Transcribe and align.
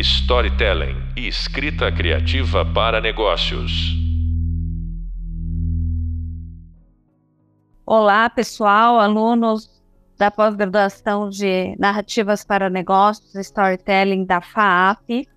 storytelling 0.00 0.96
e 1.14 1.28
escrita 1.28 1.92
criativa 1.92 2.64
para 2.64 3.00
negócios. 3.00 3.70
Olá, 7.84 8.30
pessoal, 8.30 8.98
alunos 8.98 9.68
da 10.16 10.30
pós-graduação 10.30 11.28
de 11.28 11.76
Narrativas 11.78 12.44
para 12.44 12.70
Negócios, 12.70 13.34
Storytelling 13.34 14.24
da 14.24 14.40
FAAP. 14.40 15.28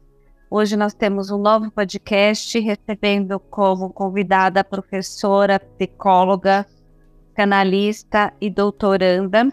Hoje 0.49 0.77
nós 0.77 0.93
temos 0.93 1.29
um 1.29 1.37
novo 1.37 1.69
podcast 1.71 2.57
recebendo 2.59 3.39
como 3.39 3.91
convidada 3.91 4.61
a 4.61 4.63
professora, 4.63 5.59
psicóloga, 5.59 6.65
canalista 7.35 8.31
e 8.39 8.49
doutoranda, 8.49 9.51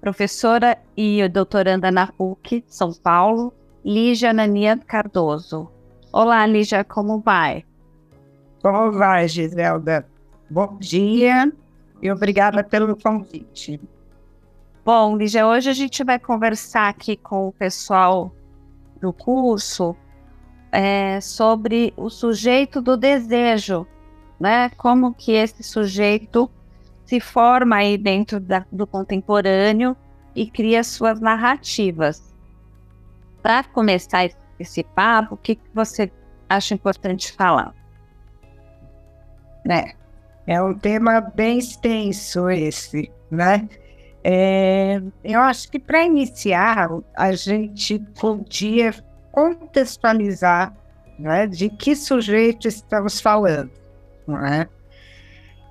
professora 0.00 0.76
e 0.96 1.28
doutoranda 1.28 1.90
na 1.92 2.08
PUC, 2.08 2.64
São 2.66 2.92
Paulo, 2.92 3.52
Lígia 3.84 4.34
Nania 4.34 4.76
Cardoso. 4.76 5.70
Olá, 6.12 6.44
Lígia, 6.46 6.84
como 6.84 7.18
vai? 7.20 7.64
Como 8.60 8.92
vai, 8.92 9.26
Giselda? 9.26 10.06
Bom 10.50 10.76
dia 10.78 11.50
e 12.02 12.10
obrigada 12.10 12.62
pelo 12.62 12.94
convite. 12.94 13.80
Bom, 14.84 15.16
Lígia, 15.16 15.46
hoje 15.46 15.70
a 15.70 15.72
gente 15.72 16.04
vai 16.04 16.18
conversar 16.18 16.90
aqui 16.90 17.16
com 17.16 17.48
o 17.48 17.52
pessoal 17.52 18.30
do 19.00 19.14
curso 19.14 19.96
é, 20.70 21.18
sobre 21.22 21.94
o 21.96 22.10
sujeito 22.10 22.82
do 22.82 22.98
desejo, 22.98 23.86
né? 24.38 24.68
Como 24.76 25.14
que 25.14 25.32
esse 25.32 25.62
sujeito 25.62 26.50
se 27.06 27.18
forma 27.18 27.76
aí 27.76 27.96
dentro 27.96 28.38
da, 28.38 28.66
do 28.70 28.86
contemporâneo 28.86 29.96
e 30.34 30.50
cria 30.50 30.84
suas 30.84 31.18
narrativas. 31.18 32.29
Para 33.42 33.64
começar 33.64 34.28
esse, 34.58 34.84
papo, 34.84 35.34
o 35.34 35.38
que, 35.38 35.58
você 35.74 36.10
acha 36.48 36.74
importante 36.74 37.32
falar? 37.32 37.74
É, 39.68 39.94
é 40.46 40.62
um 40.62 40.74
tema 40.74 41.20
bem 41.20 41.58
extenso 41.58 42.48
esse, 42.50 43.10
né? 43.30 43.68
É, 44.22 45.00
eu 45.24 45.40
acho 45.40 45.70
que 45.70 45.78
para 45.78 46.04
iniciar, 46.04 46.90
a 47.16 47.32
gente 47.32 47.98
podia 48.20 48.94
contextualizar 49.32 50.74
né, 51.18 51.46
de 51.46 51.68
que 51.70 51.94
sujeito 51.94 52.68
estamos 52.68 53.20
falando. 53.20 53.70
É? 54.46 54.68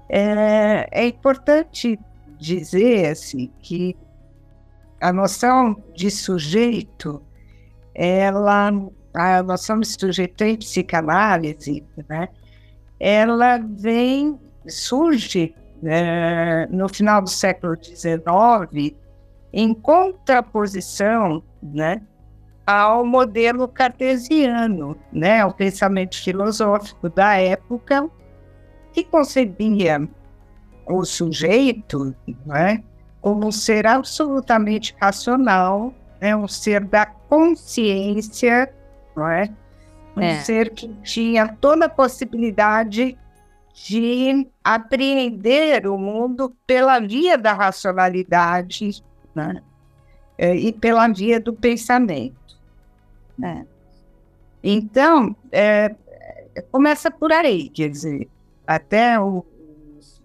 é? 0.09 0.87
É, 0.91 1.07
importante 1.07 1.99
dizer 2.39 3.09
assim, 3.09 3.51
que 3.59 3.95
a 5.01 5.13
noção 5.13 5.81
de 5.95 6.09
sujeito, 6.09 7.21
ela, 7.99 8.71
a 9.13 9.43
noção 9.43 9.81
de 9.81 9.87
sujeito 9.87 10.41
em 10.41 10.55
psicanálise, 10.55 11.83
né, 12.07 12.29
ela 12.97 13.57
vem 13.57 14.39
surge 14.65 15.53
é, 15.83 16.65
no 16.71 16.87
final 16.87 17.21
do 17.21 17.29
século 17.29 17.75
XIX 17.81 18.95
em 19.51 19.73
contraposição 19.73 21.43
né, 21.61 22.01
ao 22.65 23.05
modelo 23.05 23.67
cartesiano, 23.67 24.95
né, 25.11 25.41
ao 25.41 25.53
pensamento 25.53 26.15
filosófico 26.15 27.09
da 27.09 27.35
época, 27.35 28.09
que 28.93 29.03
concebia 29.03 30.07
o 30.85 31.03
sujeito 31.03 32.15
né, 32.45 32.81
como 33.19 33.47
um 33.47 33.51
ser 33.51 33.85
absolutamente 33.85 34.95
racional, 35.01 35.93
né, 36.19 36.35
um 36.35 36.47
ser 36.47 36.83
da 36.83 37.05
consciência, 37.05 38.73
não 39.15 39.27
é? 39.27 39.49
um 40.15 40.21
é. 40.21 40.41
ser 40.41 40.71
que 40.71 40.87
tinha 41.03 41.47
toda 41.47 41.85
a 41.85 41.89
possibilidade 41.89 43.17
de 43.73 44.47
apreender 44.63 45.87
o 45.87 45.97
mundo 45.97 46.53
pela 46.67 46.99
via 46.99 47.37
da 47.37 47.53
racionalidade 47.53 49.03
né? 49.33 49.61
É, 50.37 50.55
e 50.55 50.71
pela 50.73 51.07
via 51.07 51.39
do 51.39 51.53
pensamento. 51.53 52.59
Né? 53.37 53.65
Então, 54.63 55.35
é, 55.51 55.95
começa 56.71 57.09
por 57.09 57.31
aí, 57.31 57.69
quer 57.69 57.89
dizer, 57.89 58.27
até 58.65 59.19
o, 59.19 59.45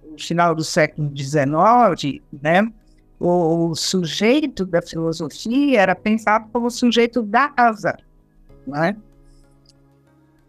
o 0.03 0.19
final 0.19 0.55
do 0.55 0.65
século 0.65 1.11
XIX, 1.17 2.23
né, 2.43 2.73
o, 3.19 3.71
o, 3.71 3.75
sujeito 3.75 4.65
da 4.65 4.83
filosofia 4.83 5.81
era 5.81 5.95
pensado 5.95 6.49
como 6.53 6.71
sujeito 6.71 7.23
da 7.23 7.53
razão. 7.57 7.97
Né? 8.67 8.97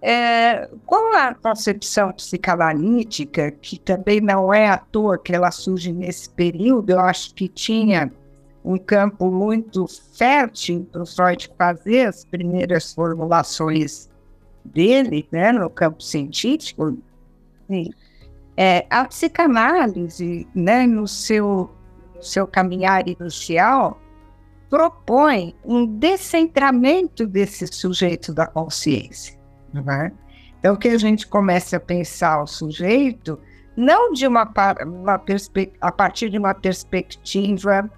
É, 0.01 0.69
com 0.85 1.15
a 1.15 1.33
concepção 1.33 2.11
psicanalítica, 2.11 3.51
que 3.51 3.79
também 3.79 4.21
não 4.21 4.53
é 4.53 4.69
à 4.69 4.77
toa 4.77 5.17
que 5.17 5.33
ela 5.33 5.51
surge 5.51 5.91
nesse 5.91 6.29
período, 6.29 6.91
eu 6.91 6.99
acho 6.99 7.33
que 7.33 7.47
tinha 7.47 8.11
um 8.63 8.77
campo 8.77 9.29
muito 9.29 9.85
fértil 10.13 10.87
para 10.91 11.03
o 11.03 11.05
Freud 11.05 11.51
fazer 11.57 12.07
as 12.07 12.25
primeiras 12.25 12.93
formulações 12.93 14.09
dele, 14.63 15.27
né, 15.31 15.51
no 15.51 15.69
campo 15.69 16.01
científico. 16.01 16.97
É, 18.57 18.85
a 18.89 19.05
psicanálise, 19.05 20.47
né, 20.55 20.87
no 20.87 21.07
seu, 21.07 21.69
seu 22.21 22.47
caminhar 22.47 23.07
inicial, 23.07 23.99
propõe 24.69 25.55
um 25.63 25.85
descentramento 25.85 27.25
desse 27.25 27.67
sujeito 27.67 28.33
da 28.33 28.47
consciência. 28.47 29.39
Né? 29.73 30.11
Então, 30.59 30.75
que 30.75 30.87
a 30.87 30.97
gente 30.97 31.27
comece 31.27 31.75
a 31.75 31.79
pensar 31.79 32.41
o 32.41 32.47
sujeito 32.47 33.39
não 33.75 34.13
de 34.13 34.25
uma, 34.25 34.51
uma 34.85 35.21
a 35.81 35.91
partir 35.91 36.29
de 36.29 36.37
uma 36.37 36.53
perspectiva 36.53 37.89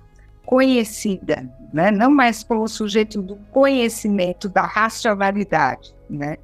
conhecida, 0.45 1.47
né? 1.73 1.91
não 1.91 2.09
mais 2.09 2.43
como 2.43 2.67
sujeito 2.67 3.21
do 3.21 3.35
conhecimento, 3.51 4.49
da 4.49 4.63
racionalidade, 4.63 5.93
né? 6.09 6.37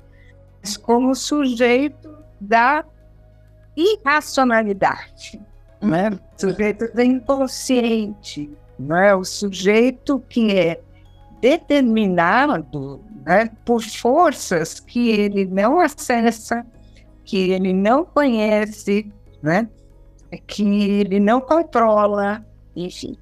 mas 0.62 0.78
como 0.78 1.16
sujeito 1.16 2.14
da 2.40 2.86
irracionalidade, 3.76 5.42
né? 5.84 6.20
sujeito 6.38 6.94
do 6.94 7.02
inconsciente, 7.02 8.50
né? 8.80 9.14
o 9.16 9.24
sujeito 9.24 10.20
que 10.30 10.52
é 10.52 10.82
determinado 11.44 13.02
né, 13.26 13.50
por 13.66 13.82
forças 13.82 14.80
que 14.80 15.10
ele 15.10 15.46
não 15.46 15.80
acessa, 15.80 16.66
que 17.26 17.52
ele 17.52 17.74
não 17.74 18.06
conhece, 18.06 19.12
né, 19.42 19.68
que 20.48 20.64
ele 20.64 21.20
não 21.20 21.42
controla, 21.42 22.46
enfim. 22.76 23.18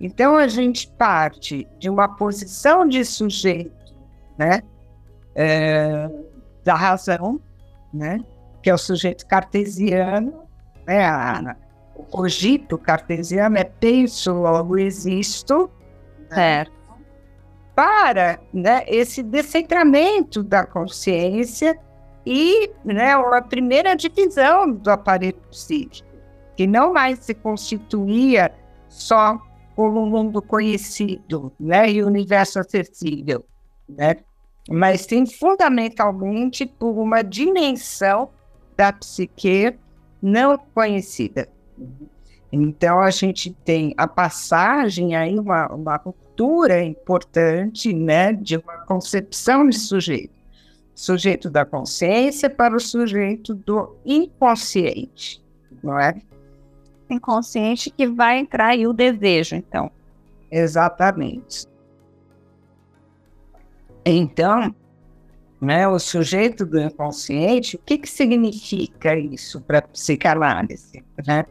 Então 0.00 0.36
a 0.36 0.48
gente 0.48 0.88
parte 0.88 1.66
de 1.78 1.88
uma 1.88 2.08
posição 2.08 2.86
de 2.86 3.04
sujeito, 3.04 3.94
né, 4.38 4.62
é, 5.34 6.10
da 6.64 6.74
razão, 6.74 7.40
né, 7.92 8.20
que 8.62 8.70
é 8.70 8.74
o 8.74 8.78
sujeito 8.78 9.26
cartesiano, 9.26 10.44
né, 10.86 11.04
a, 11.04 11.56
o 11.60 11.65
cogito 12.04 12.78
cartesiano 12.78 13.58
é 13.58 13.64
penso, 13.64 14.32
logo 14.32 14.78
existo, 14.78 15.70
certo? 16.28 16.76
para 17.76 18.40
né, 18.54 18.84
esse 18.86 19.22
descentramento 19.22 20.42
da 20.42 20.64
consciência 20.64 21.78
e 22.24 22.70
né, 22.82 23.14
uma 23.18 23.42
primeira 23.42 23.94
divisão 23.94 24.72
do 24.72 24.90
aparelho 24.90 25.36
psíquico, 25.50 26.08
que 26.56 26.66
não 26.66 26.94
mais 26.94 27.18
se 27.18 27.34
constituía 27.34 28.50
só 28.88 29.38
como 29.76 30.02
um 30.02 30.08
mundo 30.08 30.40
conhecido 30.40 31.52
né, 31.60 31.90
e 31.90 32.02
universo 32.02 32.58
acessível, 32.58 33.44
né, 33.86 34.16
mas 34.70 35.02
sim 35.02 35.26
fundamentalmente 35.26 36.64
por 36.64 36.98
uma 36.98 37.22
dimensão 37.22 38.30
da 38.74 38.90
psique 38.90 39.78
não 40.22 40.56
conhecida. 40.56 41.46
Então, 42.50 43.00
a 43.00 43.10
gente 43.10 43.52
tem 43.64 43.94
a 43.96 44.06
passagem 44.06 45.16
aí, 45.16 45.38
uma, 45.38 45.68
uma 45.68 45.96
ruptura 45.96 46.82
importante, 46.82 47.92
né, 47.92 48.32
de 48.32 48.56
uma 48.56 48.78
concepção 48.78 49.68
de 49.68 49.78
sujeito. 49.78 50.34
Sujeito 50.94 51.50
da 51.50 51.64
consciência 51.64 52.48
para 52.48 52.74
o 52.74 52.80
sujeito 52.80 53.54
do 53.54 53.96
inconsciente, 54.04 55.44
não 55.82 55.98
é? 55.98 56.14
Inconsciente 57.10 57.90
que 57.90 58.06
vai 58.06 58.38
entrar 58.38 58.68
aí 58.68 58.86
o 58.86 58.92
desejo, 58.92 59.56
então. 59.56 59.90
Exatamente. 60.50 61.66
Então, 64.04 64.74
né, 65.60 65.86
o 65.86 65.98
sujeito 65.98 66.64
do 66.64 66.80
inconsciente, 66.80 67.76
o 67.76 67.78
que, 67.78 67.98
que 67.98 68.08
significa 68.08 69.18
isso 69.18 69.60
para 69.60 69.78
a 69.78 69.82
psicanálise? 69.82 71.04
Né? 71.26 71.44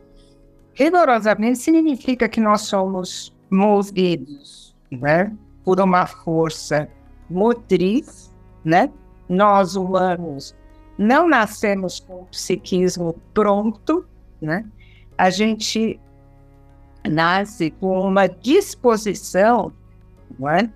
Rigorosamente 0.75 1.57
significa 1.57 2.30
que 2.30 2.39
nós 2.39 2.62
somos 2.62 3.33
movidos 3.50 4.75
né, 4.92 5.36
por 5.63 5.80
uma 5.80 6.06
força 6.06 6.88
motriz 7.27 8.36
né? 8.66 8.92
Nós 9.30 9.75
humanos 9.75 10.56
não 10.98 11.27
nascemos 11.30 12.00
com 12.00 12.24
o 12.24 12.25
psiquismo 12.25 13.13
pronto, 13.33 14.06
né? 14.42 14.66
A 15.18 15.30
gente 15.30 16.00
nasce 17.07 17.69
com 17.69 18.00
uma 18.01 18.27
disposição 18.27 19.72
não 20.39 20.50
é? 20.50 20.69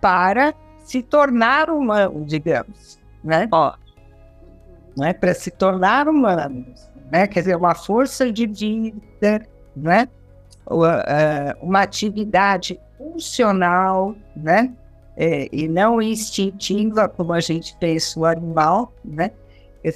para 0.00 0.54
se 0.84 1.02
tornar 1.02 1.70
humano, 1.70 2.24
digamos, 2.26 3.00
né? 3.24 3.48
Ó, 3.50 3.74
não 4.96 5.06
é 5.06 5.14
para 5.14 5.34
se 5.34 5.50
tornar 5.50 6.08
humanos, 6.08 6.89
né? 7.10 7.26
Quer 7.26 7.40
dizer, 7.40 7.56
uma 7.56 7.74
força 7.74 8.30
de 8.32 8.46
vida, 8.46 9.46
né? 9.76 10.08
Uma 11.60 11.82
atividade 11.82 12.78
funcional, 12.96 14.14
né? 14.36 14.72
É, 15.16 15.48
e 15.52 15.68
não 15.68 16.00
instintiva, 16.00 17.08
como 17.08 17.32
a 17.32 17.40
gente 17.40 17.76
pensa 17.78 18.18
o 18.18 18.24
animal, 18.24 18.92
né? 19.04 19.32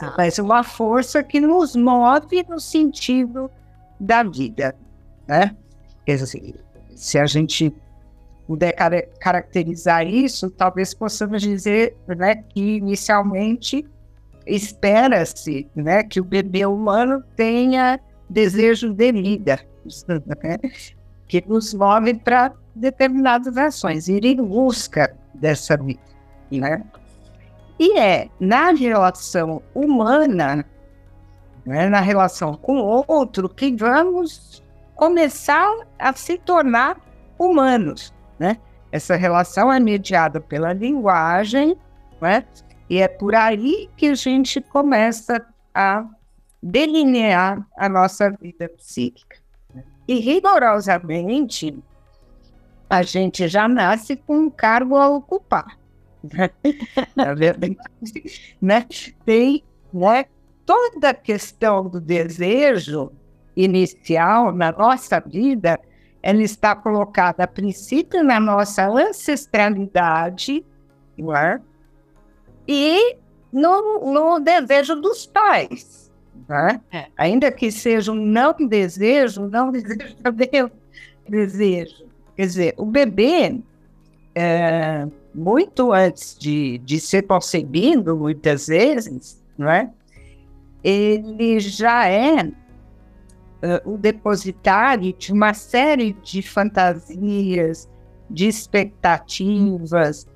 Ah. 0.00 0.14
Mas 0.16 0.38
uma 0.38 0.62
força 0.62 1.22
que 1.22 1.40
nos 1.40 1.76
move 1.76 2.44
no 2.48 2.58
sentido 2.58 3.50
da 4.00 4.22
vida, 4.22 4.74
né? 5.26 5.54
Quer 6.04 6.16
dizer, 6.16 6.54
se 6.94 7.18
a 7.18 7.26
gente 7.26 7.74
puder 8.46 8.72
car 8.72 8.92
caracterizar 9.20 10.06
isso, 10.06 10.50
talvez 10.50 10.92
possamos 10.92 11.42
dizer 11.42 11.96
né, 12.06 12.36
que 12.36 12.76
inicialmente 12.76 13.86
espera-se 14.46 15.68
né, 15.74 16.02
que 16.02 16.20
o 16.20 16.24
bebê 16.24 16.66
humano 16.66 17.22
tenha 17.36 18.00
desejo 18.28 18.92
de 18.92 19.12
vida, 19.12 19.60
né, 20.42 20.58
que 21.28 21.44
nos 21.46 21.74
move 21.74 22.14
para 22.14 22.52
determinadas 22.74 23.56
ações, 23.56 24.08
ir 24.08 24.24
em 24.24 24.42
busca 24.42 25.14
dessa 25.34 25.76
vida. 25.76 26.00
Né? 26.50 26.84
E 27.78 27.98
é 27.98 28.28
na 28.38 28.70
relação 28.70 29.62
humana, 29.74 30.64
né, 31.64 31.88
na 31.88 32.00
relação 32.00 32.54
com 32.54 32.78
o 32.78 33.04
outro, 33.08 33.48
que 33.48 33.74
vamos 33.74 34.62
começar 34.94 35.72
a 35.98 36.12
se 36.12 36.38
tornar 36.38 37.00
humanos. 37.38 38.14
Né? 38.38 38.58
Essa 38.92 39.16
relação 39.16 39.72
é 39.72 39.80
mediada 39.80 40.40
pela 40.40 40.72
linguagem, 40.72 41.76
né? 42.20 42.44
E 42.88 42.98
é 42.98 43.08
por 43.08 43.34
aí 43.34 43.88
que 43.96 44.08
a 44.08 44.14
gente 44.14 44.60
começa 44.60 45.44
a 45.74 46.06
delinear 46.62 47.66
a 47.76 47.88
nossa 47.88 48.30
vida 48.30 48.68
psíquica. 48.68 49.38
E 50.06 50.20
rigorosamente, 50.20 51.78
a 52.88 53.02
gente 53.02 53.48
já 53.48 53.66
nasce 53.66 54.16
com 54.16 54.36
um 54.38 54.50
cargo 54.50 54.96
a 54.96 55.08
ocupar. 55.08 55.78
Na 57.16 57.34
verdade, 57.34 57.76
né? 58.60 58.86
Tem 59.24 59.62
né, 59.92 60.26
toda 60.64 61.10
a 61.10 61.14
questão 61.14 61.88
do 61.88 62.00
desejo 62.00 63.12
inicial 63.56 64.52
na 64.52 64.72
nossa 64.72 65.20
vida 65.20 65.78
ela 66.22 66.42
está 66.42 66.74
colocada 66.74 67.44
a 67.44 67.46
princípio 67.46 68.24
na 68.24 68.40
nossa 68.40 68.88
ancestralidade 68.88 70.64
é? 71.18 71.60
E 72.66 73.16
no, 73.52 74.12
no, 74.12 74.40
desejo 74.40 74.96
dos 74.96 75.26
pais. 75.26 76.12
É? 76.48 76.98
É. 76.98 77.06
Ainda 77.16 77.50
que 77.50 77.70
seja 77.70 78.12
um 78.12 78.14
não 78.14 78.54
desejo, 78.54 79.48
não 79.48 79.70
desejo 79.70 80.16
também 80.22 80.48
é 80.52 80.70
desejo. 81.28 82.04
Quer 82.36 82.46
dizer, 82.46 82.74
o 82.76 82.84
bebê, 82.84 83.60
é, 84.34 85.06
muito 85.34 85.92
antes 85.92 86.36
de, 86.38 86.78
de 86.78 87.00
ser 87.00 87.22
concebido, 87.22 88.16
muitas 88.16 88.66
vezes, 88.66 89.42
não 89.56 89.70
é? 89.70 89.90
ele 90.84 91.58
já 91.58 92.06
é 92.06 92.44
uh, 92.44 93.94
o 93.94 93.96
depositário 93.96 95.14
de 95.14 95.32
uma 95.32 95.54
série 95.54 96.12
de 96.22 96.42
fantasias, 96.42 97.88
de 98.28 98.46
expectativas, 98.46 100.28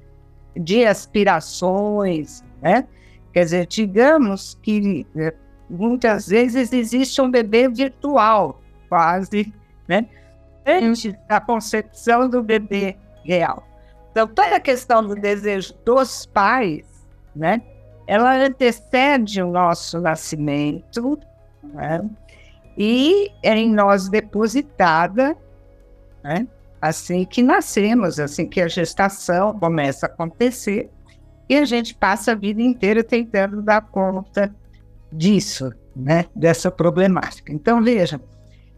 de 0.58 0.84
aspirações, 0.84 2.43
né? 2.60 2.87
Quer 3.32 3.44
dizer, 3.44 3.66
digamos 3.66 4.58
que 4.62 5.06
né, 5.14 5.32
muitas 5.69 6.28
vezes 6.28 6.72
existe 6.72 7.20
um 7.20 7.31
bebê 7.31 7.69
virtual, 7.69 8.60
quase, 8.88 9.52
né? 9.87 10.06
Antes 10.66 11.14
da 11.28 11.40
concepção 11.40 12.28
do 12.28 12.43
bebê 12.43 12.96
real. 13.25 13.66
Então, 14.10 14.26
toda 14.26 14.56
a 14.56 14.60
questão 14.60 15.06
do 15.06 15.14
desejo 15.14 15.75
dos 15.84 16.26
pais, 16.26 16.84
né? 17.34 17.62
Ela 18.06 18.37
antecede 18.37 19.43
o 19.43 19.50
nosso 19.50 20.00
nascimento, 20.00 21.19
né? 21.62 22.00
e 22.78 23.32
é 23.43 23.56
em 23.56 23.75
nós 23.75 24.08
depositada, 24.08 25.37
né? 26.22 26.46
Assim 26.80 27.25
que 27.25 27.42
nascemos, 27.42 28.19
assim 28.19 28.46
que 28.46 28.60
a 28.60 28.69
gestação 28.69 29.58
começa 29.58 30.06
a 30.06 30.08
acontecer, 30.08 30.90
e 31.48 31.56
a 31.56 31.64
gente 31.64 31.94
passa 31.94 32.32
a 32.32 32.34
vida 32.34 32.60
inteira 32.60 33.02
tentando 33.02 33.62
dar 33.62 33.80
conta 33.80 34.54
disso, 35.10 35.72
né? 35.96 36.26
dessa 36.34 36.70
problemática. 36.70 37.52
Então, 37.52 37.82
veja, 37.82 38.20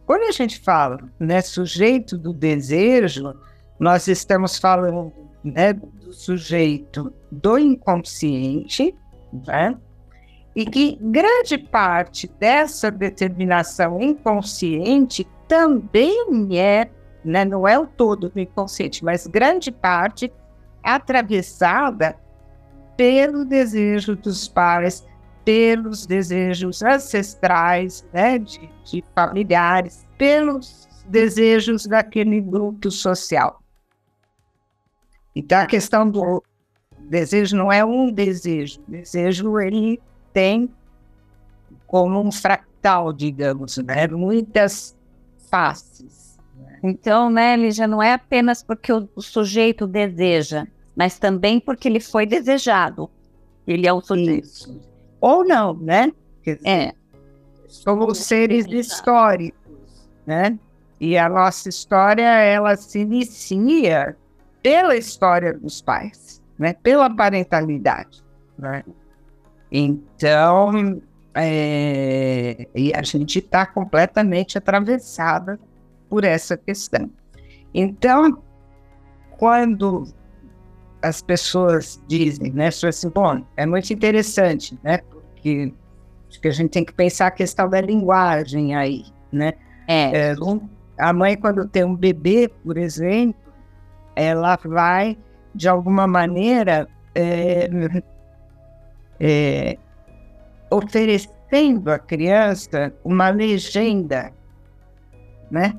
quando 0.06 0.28
a 0.28 0.32
gente 0.32 0.60
fala 0.60 0.98
né, 1.18 1.40
sujeito 1.40 2.16
do 2.16 2.32
desejo, 2.32 3.34
nós 3.78 4.06
estamos 4.06 4.56
falando 4.56 5.12
né, 5.42 5.72
do 5.72 6.12
sujeito 6.12 7.12
do 7.30 7.58
inconsciente, 7.58 8.94
né? 9.46 9.76
e 10.54 10.64
que 10.66 10.98
grande 11.00 11.58
parte 11.58 12.28
dessa 12.38 12.90
determinação 12.90 14.00
inconsciente 14.00 15.26
também 15.46 16.58
é, 16.58 16.88
né, 17.24 17.44
não 17.44 17.66
é 17.66 17.78
o 17.78 17.86
todo 17.86 18.28
do 18.28 18.40
inconsciente, 18.40 19.04
mas 19.04 19.26
grande 19.26 19.70
parte 19.70 20.32
é 20.84 20.90
atravessada 20.90 22.16
pelo 22.96 23.44
desejo 23.44 24.16
dos 24.16 24.48
pais, 24.48 25.06
pelos 25.44 26.06
desejos 26.06 26.82
ancestrais, 26.82 28.06
né, 28.12 28.38
de, 28.38 28.70
de 28.84 29.04
familiares, 29.14 30.06
pelos 30.18 30.88
desejos 31.06 31.86
daquele 31.86 32.40
grupo 32.40 32.90
social. 32.90 33.62
Então 35.34 35.58
a 35.58 35.66
questão 35.66 36.08
do 36.08 36.42
desejo 36.98 37.56
não 37.56 37.72
é 37.72 37.84
um 37.84 38.10
desejo, 38.12 38.80
o 38.86 38.90
desejo 38.90 39.58
ele 39.58 40.00
tem 40.32 40.70
como 41.86 42.20
um 42.20 42.30
fractal, 42.30 43.12
digamos, 43.12 43.76
né? 43.78 44.06
muitas 44.06 44.96
faces. 45.50 46.19
Então, 46.82 47.30
né, 47.30 47.56
Lígia, 47.56 47.86
não 47.86 48.02
é 48.02 48.14
apenas 48.14 48.62
porque 48.62 48.92
o, 48.92 49.08
o, 49.14 49.20
sujeito 49.20 49.86
deseja, 49.86 50.66
mas 50.96 51.18
também 51.18 51.60
porque 51.60 51.88
ele 51.88 52.00
foi 52.00 52.24
desejado. 52.26 53.10
Ele 53.66 53.86
é 53.86 53.92
o 53.92 54.00
sujeito. 54.00 54.44
Isso. 54.44 54.80
Ou 55.20 55.44
não, 55.44 55.74
né? 55.74 56.12
É. 56.64 56.94
Somos 57.68 58.18
seres 58.18 58.66
históricos, 58.66 60.08
né? 60.26 60.58
E 60.98 61.16
a 61.16 61.28
nossa 61.28 61.68
história, 61.68 62.22
ela 62.22 62.74
se 62.76 63.00
inicia 63.00 64.16
pela 64.62 64.96
história 64.96 65.52
dos 65.52 65.80
pais, 65.80 66.42
né? 66.58 66.72
Pela 66.72 67.14
parentalidade, 67.14 68.24
né? 68.58 68.82
Então, 69.70 71.00
é, 71.34 72.66
e 72.74 72.92
a 72.92 73.02
gente 73.02 73.38
está 73.38 73.64
completamente 73.64 74.58
atravessada 74.58 75.60
por 76.10 76.24
essa 76.24 76.56
questão. 76.56 77.08
Então, 77.72 78.42
quando 79.38 80.12
as 81.00 81.22
pessoas 81.22 82.02
dizem, 82.06 82.52
né, 82.52 82.66
assim, 82.66 83.08
bom, 83.08 83.42
é 83.56 83.64
muito 83.64 83.90
interessante, 83.92 84.78
né, 84.82 84.98
porque 84.98 85.72
acho 86.28 86.40
que 86.40 86.48
a 86.48 86.50
gente 86.50 86.70
tem 86.70 86.84
que 86.84 86.92
pensar 86.92 87.28
a 87.28 87.30
questão 87.30 87.68
da 87.68 87.80
linguagem 87.80 88.74
aí, 88.74 89.04
né? 89.32 89.54
É. 89.88 90.32
é 90.32 90.34
a 90.98 91.12
mãe, 91.14 91.36
quando 91.36 91.66
tem 91.66 91.82
um 91.82 91.96
bebê, 91.96 92.48
por 92.62 92.76
exemplo, 92.76 93.40
ela 94.14 94.58
vai, 94.62 95.16
de 95.54 95.66
alguma 95.66 96.06
maneira, 96.06 96.86
é, 97.14 97.70
é, 99.18 99.78
oferecendo 100.70 101.90
à 101.90 101.98
criança 101.98 102.92
uma 103.02 103.30
legenda, 103.30 104.30
né, 105.50 105.74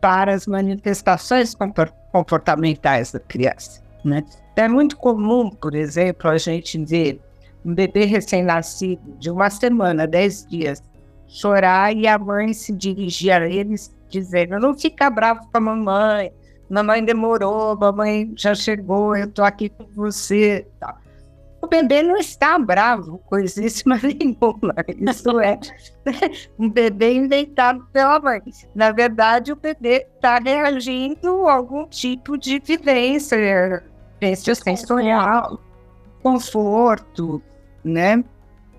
para 0.00 0.32
as 0.32 0.46
manifestações 0.46 1.54
comportamentais 2.12 3.12
da 3.12 3.20
criança, 3.20 3.82
né. 4.04 4.24
É 4.56 4.66
muito 4.66 4.96
comum, 4.96 5.50
por 5.50 5.74
exemplo, 5.74 6.28
a 6.28 6.36
gente 6.36 6.84
ver 6.84 7.20
um 7.64 7.72
bebê 7.72 8.04
recém-nascido 8.04 9.16
de 9.18 9.30
uma 9.30 9.50
semana, 9.50 10.06
dez 10.06 10.44
dias, 10.46 10.82
chorar 11.28 11.94
e 11.94 12.08
a 12.08 12.18
mãe 12.18 12.52
se 12.52 12.72
dirigir 12.72 13.32
a 13.32 13.48
eles 13.48 13.94
dizendo: 14.08 14.58
não 14.58 14.74
fica 14.74 15.08
bravo 15.10 15.40
com 15.42 15.58
a 15.58 15.60
mamãe, 15.60 16.32
mamãe 16.68 17.04
demorou, 17.04 17.76
mamãe 17.76 18.32
já 18.36 18.54
chegou, 18.54 19.16
eu 19.16 19.30
tô 19.30 19.42
aqui 19.44 19.68
com 19.68 19.86
você. 19.94 20.66
Tá. 20.80 20.96
Bebê 21.68 22.02
não 22.02 22.16
está 22.16 22.58
bravo, 22.58 23.18
coisíssima 23.18 23.98
nenhuma. 24.02 24.74
Isso 24.98 25.38
é 25.40 25.58
um 26.58 26.68
bebê 26.68 27.14
inventado 27.14 27.86
pela 27.92 28.18
mãe. 28.18 28.42
Na 28.74 28.90
verdade, 28.90 29.52
o 29.52 29.56
bebê 29.56 30.06
está 30.14 30.38
reagindo 30.38 31.46
a 31.46 31.54
algum 31.54 31.86
tipo 31.86 32.36
de 32.36 32.58
vivência, 32.58 33.84
vivência 34.20 34.54
sensorial, 34.54 35.60
conforto, 36.22 37.42
né? 37.84 38.24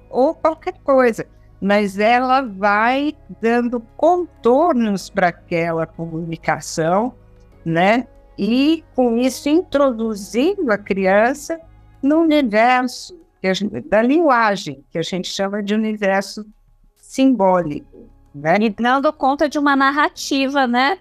Ou 0.10 0.34
qualquer 0.34 0.74
coisa. 0.84 1.26
Mas 1.62 2.00
ela 2.00 2.42
vai 2.42 3.16
dando 3.42 3.80
contornos 3.96 5.10
para 5.10 5.28
aquela 5.28 5.86
comunicação, 5.86 7.14
né? 7.66 8.08
E 8.38 8.84
com 8.96 9.18
isso 9.18 9.50
introduzindo 9.50 10.72
a 10.72 10.78
criança 10.78 11.60
no 12.02 12.20
universo 12.20 13.20
gente, 13.44 13.82
da 13.82 14.02
linguagem, 14.02 14.84
que 14.92 14.98
a 14.98 15.02
gente 15.02 15.28
chama 15.30 15.64
de 15.64 15.74
universo 15.74 16.46
simbólico. 16.98 18.10
Né? 18.34 18.58
E 18.62 18.70
dando 18.70 19.12
conta 19.12 19.50
de 19.50 19.58
uma 19.58 19.76
narrativa, 19.76 20.68
né, 20.68 21.00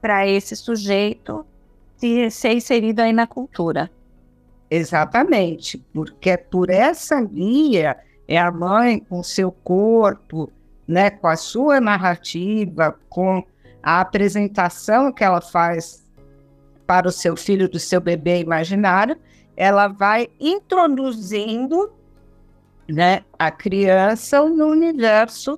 para 0.00 0.26
esse 0.26 0.54
sujeito 0.54 1.44
se, 1.96 2.30
ser 2.30 2.54
inserido 2.54 3.00
aí 3.00 3.12
na 3.12 3.26
cultura. 3.26 3.90
Exatamente, 4.70 5.78
porque 5.92 6.30
é 6.30 6.36
por 6.36 6.70
essa 6.70 7.24
via 7.24 7.96
é 8.26 8.38
a 8.38 8.50
mãe 8.50 9.00
com 9.00 9.22
seu 9.22 9.52
corpo, 9.52 10.50
né, 10.86 11.10
com 11.10 11.26
a 11.26 11.36
sua 11.36 11.80
narrativa, 11.80 12.98
com 13.08 13.44
a 13.82 14.00
apresentação 14.00 15.12
que 15.12 15.22
ela 15.22 15.40
faz 15.40 16.02
para 16.86 17.08
o 17.08 17.12
seu 17.12 17.36
filho 17.36 17.68
do 17.68 17.78
seu 17.78 18.00
bebê 18.00 18.40
imaginário, 18.40 19.16
ela 19.62 19.86
vai 19.86 20.28
introduzindo 20.40 21.92
né, 22.88 23.22
a 23.38 23.48
criança 23.48 24.42
no 24.42 24.66
universo 24.66 25.56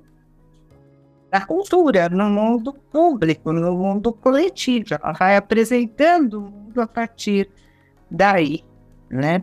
da 1.31 1.43
cultura, 1.43 2.07
no 2.07 2.29
mundo 2.29 2.71
público, 2.91 3.51
no 3.51 3.73
mundo 3.75 4.13
coletivo. 4.13 4.93
Ela 4.93 5.11
vai 5.11 5.35
apresentando 5.35 6.37
o 6.37 6.41
mundo 6.51 6.81
a 6.81 6.87
partir 6.87 7.49
daí, 8.11 8.63
né? 9.09 9.41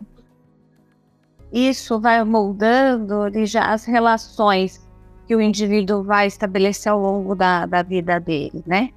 Isso 1.51 1.99
vai 1.99 2.23
moldando 2.23 3.29
já 3.45 3.73
as 3.73 3.83
relações 3.83 4.89
que 5.27 5.35
o 5.35 5.41
indivíduo 5.41 6.03
vai 6.03 6.27
estabelecer 6.27 6.89
ao 6.89 7.01
longo 7.01 7.35
da, 7.35 7.65
da 7.65 7.83
vida 7.83 8.17
dele, 8.17 8.63
né? 8.65 8.91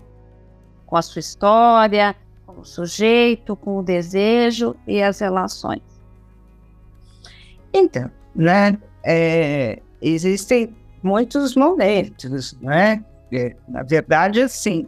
Com 0.86 0.96
a 0.96 1.02
sua 1.02 1.18
história, 1.18 2.14
o 2.60 2.64
sujeito, 2.64 3.56
com 3.56 3.78
o 3.78 3.82
desejo 3.82 4.74
e 4.86 5.02
as 5.02 5.18
relações. 5.18 5.82
Então, 7.72 8.10
né, 8.34 8.78
é, 9.04 9.80
existem 10.00 10.74
muitos 11.02 11.54
momentos, 11.54 12.58
né? 12.60 13.04
É, 13.32 13.56
na 13.68 13.82
verdade, 13.82 14.40
assim, 14.40 14.86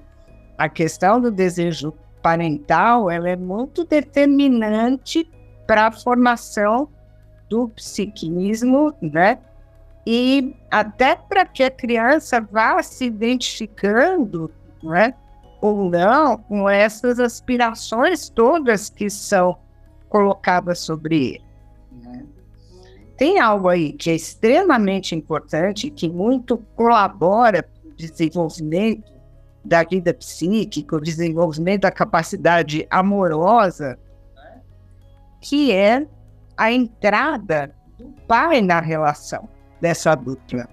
a 0.56 0.68
questão 0.68 1.20
do 1.20 1.30
desejo 1.30 1.92
parental 2.22 3.10
ela 3.10 3.28
é 3.28 3.36
muito 3.36 3.84
determinante 3.84 5.30
para 5.66 5.86
a 5.86 5.92
formação 5.92 6.88
do 7.48 7.68
psiquismo, 7.68 8.92
né? 9.00 9.38
E 10.06 10.56
até 10.70 11.16
para 11.16 11.44
que 11.44 11.62
a 11.62 11.70
criança 11.70 12.40
vá 12.40 12.82
se 12.82 13.04
identificando, 13.04 14.50
né? 14.82 15.14
Ou 15.60 15.90
não 15.90 16.36
com 16.36 16.68
essas 16.68 17.18
aspirações 17.18 18.28
todas 18.28 18.88
que 18.88 19.10
são 19.10 19.56
colocadas 20.08 20.78
sobre 20.78 21.16
ele. 21.16 21.44
Né? 22.02 22.24
Tem 23.16 23.38
algo 23.40 23.68
aí 23.68 23.92
que 23.92 24.10
é 24.10 24.14
extremamente 24.14 25.14
importante, 25.14 25.90
que 25.90 26.08
muito 26.08 26.58
colabora 26.76 27.62
para 27.62 27.90
o 27.90 27.96
desenvolvimento 27.96 29.12
da 29.64 29.82
vida 29.82 30.14
psíquica, 30.14 30.96
o 30.96 31.00
desenvolvimento 31.00 31.82
da 31.82 31.90
capacidade 31.90 32.86
amorosa, 32.90 33.98
que 35.40 35.72
é 35.72 36.06
a 36.56 36.72
entrada 36.72 37.74
do 37.98 38.06
pai 38.26 38.62
na 38.62 38.80
relação 38.80 39.48
dessa 39.80 40.14
dupla. 40.14 40.68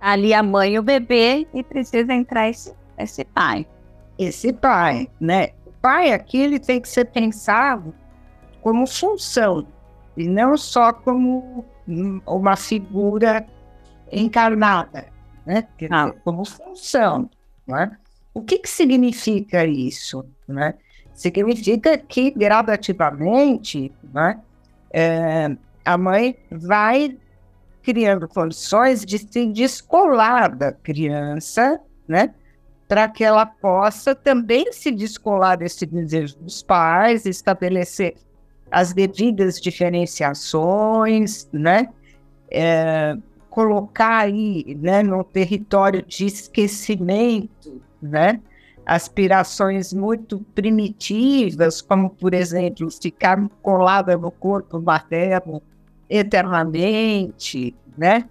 Ali 0.00 0.32
a 0.32 0.42
mãe 0.42 0.74
e 0.74 0.78
o 0.78 0.82
bebê, 0.82 1.46
e 1.52 1.62
precisa 1.62 2.12
entrar 2.12 2.48
esse 2.48 2.74
esse 3.02 3.24
pai. 3.24 3.66
Esse 4.18 4.52
pai, 4.52 5.08
né? 5.20 5.50
O 5.66 5.72
pai 5.80 6.12
aqui 6.12 6.38
ele 6.38 6.58
tem 6.58 6.80
que 6.80 6.88
ser 6.88 7.06
pensado 7.06 7.94
como 8.60 8.86
função 8.86 9.66
e 10.16 10.28
não 10.28 10.56
só 10.56 10.92
como 10.92 11.64
uma 12.26 12.56
figura 12.56 13.46
encarnada, 14.12 15.06
né? 15.46 15.66
Ah. 15.90 16.12
Como 16.24 16.44
função, 16.44 17.30
né? 17.66 17.96
O 18.34 18.42
que, 18.42 18.58
que 18.58 18.68
significa 18.68 19.64
isso, 19.64 20.24
né? 20.46 20.74
Significa 21.14 21.98
que 21.98 22.30
gradativamente, 22.30 23.92
né? 24.12 24.40
É, 24.92 25.56
a 25.84 25.96
mãe 25.96 26.36
vai 26.50 27.16
criando 27.82 28.28
condições 28.28 29.04
de 29.04 29.18
se 29.18 29.46
descolar 29.46 30.54
da 30.54 30.72
criança, 30.72 31.80
né? 32.06 32.34
Para 32.90 33.08
que 33.08 33.22
ela 33.22 33.46
possa 33.46 34.16
também 34.16 34.72
se 34.72 34.90
descolar 34.90 35.56
desse 35.56 35.86
desejo 35.86 36.36
dos 36.40 36.60
pais, 36.60 37.24
estabelecer 37.24 38.16
as 38.68 38.92
devidas 38.92 39.60
diferenciações, 39.60 41.48
né? 41.52 41.88
É, 42.50 43.16
colocar 43.48 44.22
aí, 44.22 44.76
né, 44.80 45.04
no 45.04 45.22
território 45.22 46.02
de 46.02 46.26
esquecimento, 46.26 47.80
né? 48.02 48.40
Aspirações 48.84 49.92
muito 49.92 50.40
primitivas, 50.52 51.80
como, 51.80 52.10
por 52.10 52.34
exemplo, 52.34 52.90
ficar 52.90 53.48
colada 53.62 54.16
no 54.16 54.32
corpo 54.32 54.80
materno 54.80 55.62
eternamente, 56.08 57.72
né? 57.96 58.28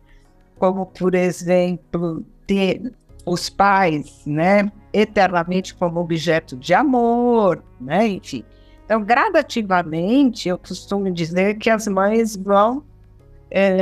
Como, 0.57 0.85
por 0.85 1.15
exemplo, 1.15 2.25
ter 2.45 2.91
os 3.29 3.48
pais, 3.48 4.24
né, 4.25 4.71
eternamente 4.91 5.75
como 5.75 6.00
objeto 6.00 6.57
de 6.57 6.74
amor, 6.74 7.63
né, 7.79 8.07
enfim. 8.07 8.43
Então, 8.83 9.03
gradativamente, 9.03 10.50
eu 10.50 10.57
costumo 10.57 11.12
dizer 11.12 11.57
que 11.59 11.69
as 11.69 11.88
mães 11.88 12.36
vão 12.36 12.83
é, 13.51 13.77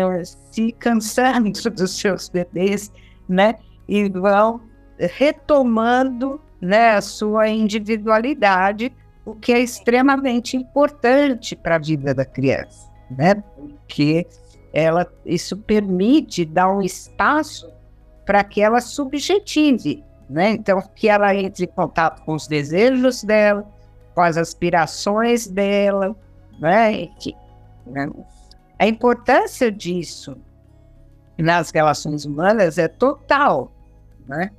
se 0.51 0.73
cansando 0.73 1.51
dos 1.71 1.97
seus 1.97 2.27
bebês, 2.27 2.91
né, 3.27 3.55
e 3.87 4.09
vão 4.09 4.59
retomando, 4.99 6.41
né, 6.59 6.95
a 6.95 7.01
sua 7.01 7.47
individualidade, 7.47 8.91
o 9.25 9.33
que 9.33 9.53
é 9.53 9.59
extremamente 9.59 10.57
importante 10.57 11.55
para 11.55 11.75
a 11.75 11.79
vida 11.79 12.13
da 12.13 12.25
criança, 12.25 12.91
né, 13.09 13.35
porque 13.55 14.27
ela, 14.73 15.07
isso 15.25 15.55
permite 15.55 16.43
dar 16.43 16.69
um 16.69 16.81
espaço 16.81 17.76
para 18.27 18.43
que 18.43 18.61
ela 18.61 18.81
subjetive, 18.81 20.03
né? 20.29 20.51
Então, 20.51 20.81
que 20.93 21.07
ela 21.07 21.33
entre 21.33 21.63
em 21.63 21.67
contato 21.67 22.23
com 22.25 22.35
os 22.35 22.45
desejos 22.45 23.23
dela, 23.23 23.65
com 24.13 24.21
as 24.21 24.35
aspirações 24.35 25.47
dela, 25.47 26.13
né? 26.59 27.09
Né? 27.85 28.09
A 28.77 28.85
importância 28.85 29.71
disso 29.71 30.37
nas 31.37 31.71
relações 31.71 32.25
humanas 32.25 32.77
é 32.77 32.89
total, 32.89 33.71
né? 34.27 34.51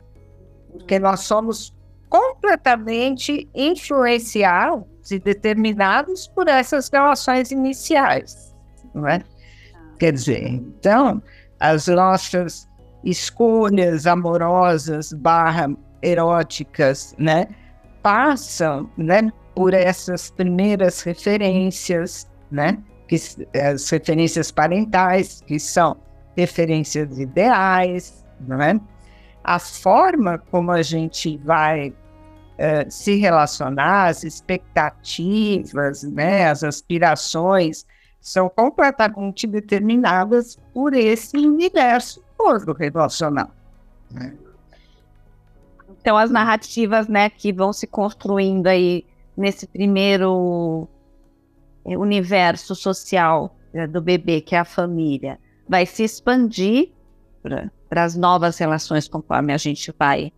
Porque 0.73 0.99
nós 0.99 1.21
somos 1.21 1.77
completamente 2.09 3.47
influenciados 3.55 5.11
e 5.11 5.19
determinados 5.19 6.27
por 6.29 6.49
essas 6.49 6.89
relações 6.89 7.51
iniciais, 7.51 8.57
não 8.95 9.07
é? 9.07 9.21
Quer 9.99 10.13
dizer, 10.13 10.43
então, 10.47 11.23
as 11.61 11.87
nossas 11.89 12.68
escolhas 13.05 14.07
amorosas 14.07 15.13
barra 15.13 15.71
eróticas, 16.03 17.15
né, 17.19 17.47
passam, 18.03 18.89
né, 18.97 19.33
por 19.55 19.75
essas 19.75 20.31
primeiras 20.31 21.03
referências, 21.03 22.31
né, 22.51 22.79
que 23.09 23.17
as 23.57 23.89
referências 23.91 24.51
parentais, 24.51 25.43
que 25.47 25.59
são 25.59 25.97
referências 26.37 27.19
ideais, 27.19 28.25
né, 28.41 28.81
a 29.43 29.59
forma 29.59 30.39
como 30.51 30.71
a 30.71 30.83
gente 30.83 31.39
vai 31.39 31.89
uh, 31.89 32.91
se 32.91 33.17
relacionar, 33.17 34.09
as 34.09 34.23
expectativas, 34.25 36.03
né, 36.03 36.49
as 36.49 36.63
aspirações 36.63 37.85
são 38.21 38.49
completamente 38.49 39.47
determinadas 39.47 40.59
por 40.75 40.93
esse 40.93 41.37
universo 41.37 42.23
todo 42.39 42.73
relacional. 42.73 43.51
Né? 44.11 44.35
Então, 46.01 46.17
as 46.17 46.31
narrativas 46.31 47.09
né, 47.09 47.29
que 47.29 47.53
vão 47.53 47.73
se 47.73 47.87
construindo 47.87 48.69
aí 48.69 49.05
nesse 49.37 49.67
primeiro 49.67 50.89
universo 51.85 52.75
social 52.75 53.55
né, 53.73 53.87
do 53.87 54.01
bebê, 54.01 54.41
que 54.41 54.55
é 54.55 54.59
a 54.59 54.65
família, 54.65 55.39
vai 55.69 55.85
se 55.85 56.05
expandir 56.05 56.91
para 57.43 58.05
as 58.05 58.17
novas 58.17 58.59
relações 58.59 59.09
conforme 59.09 59.53
a 59.53 59.57
gente 59.57 59.93
vai 59.99 60.33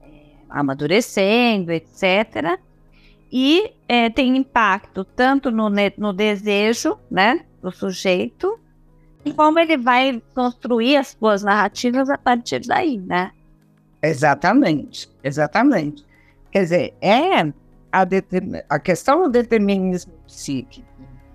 é, 0.00 0.06
amadurecendo, 0.48 1.72
etc. 1.72 2.58
E 3.30 3.72
é, 3.88 4.08
tem 4.10 4.36
impacto 4.36 5.04
tanto 5.04 5.50
no, 5.50 5.68
no 5.98 6.12
desejo 6.12 6.98
né, 7.10 7.44
do 7.62 7.70
sujeito, 7.70 8.58
como 9.32 9.58
ele 9.58 9.76
vai 9.76 10.22
construir 10.34 10.96
as 10.96 11.08
suas 11.08 11.42
narrativas 11.42 12.08
a 12.10 12.18
partir 12.18 12.60
daí, 12.66 12.98
né? 12.98 13.30
Exatamente, 14.02 15.10
exatamente. 15.22 16.04
Quer 16.50 16.62
dizer, 16.62 16.94
é 17.00 17.40
a, 17.40 18.06
a 18.68 18.78
questão 18.78 19.22
do 19.22 19.30
determinismo 19.30 20.12
psíquico, 20.26 20.86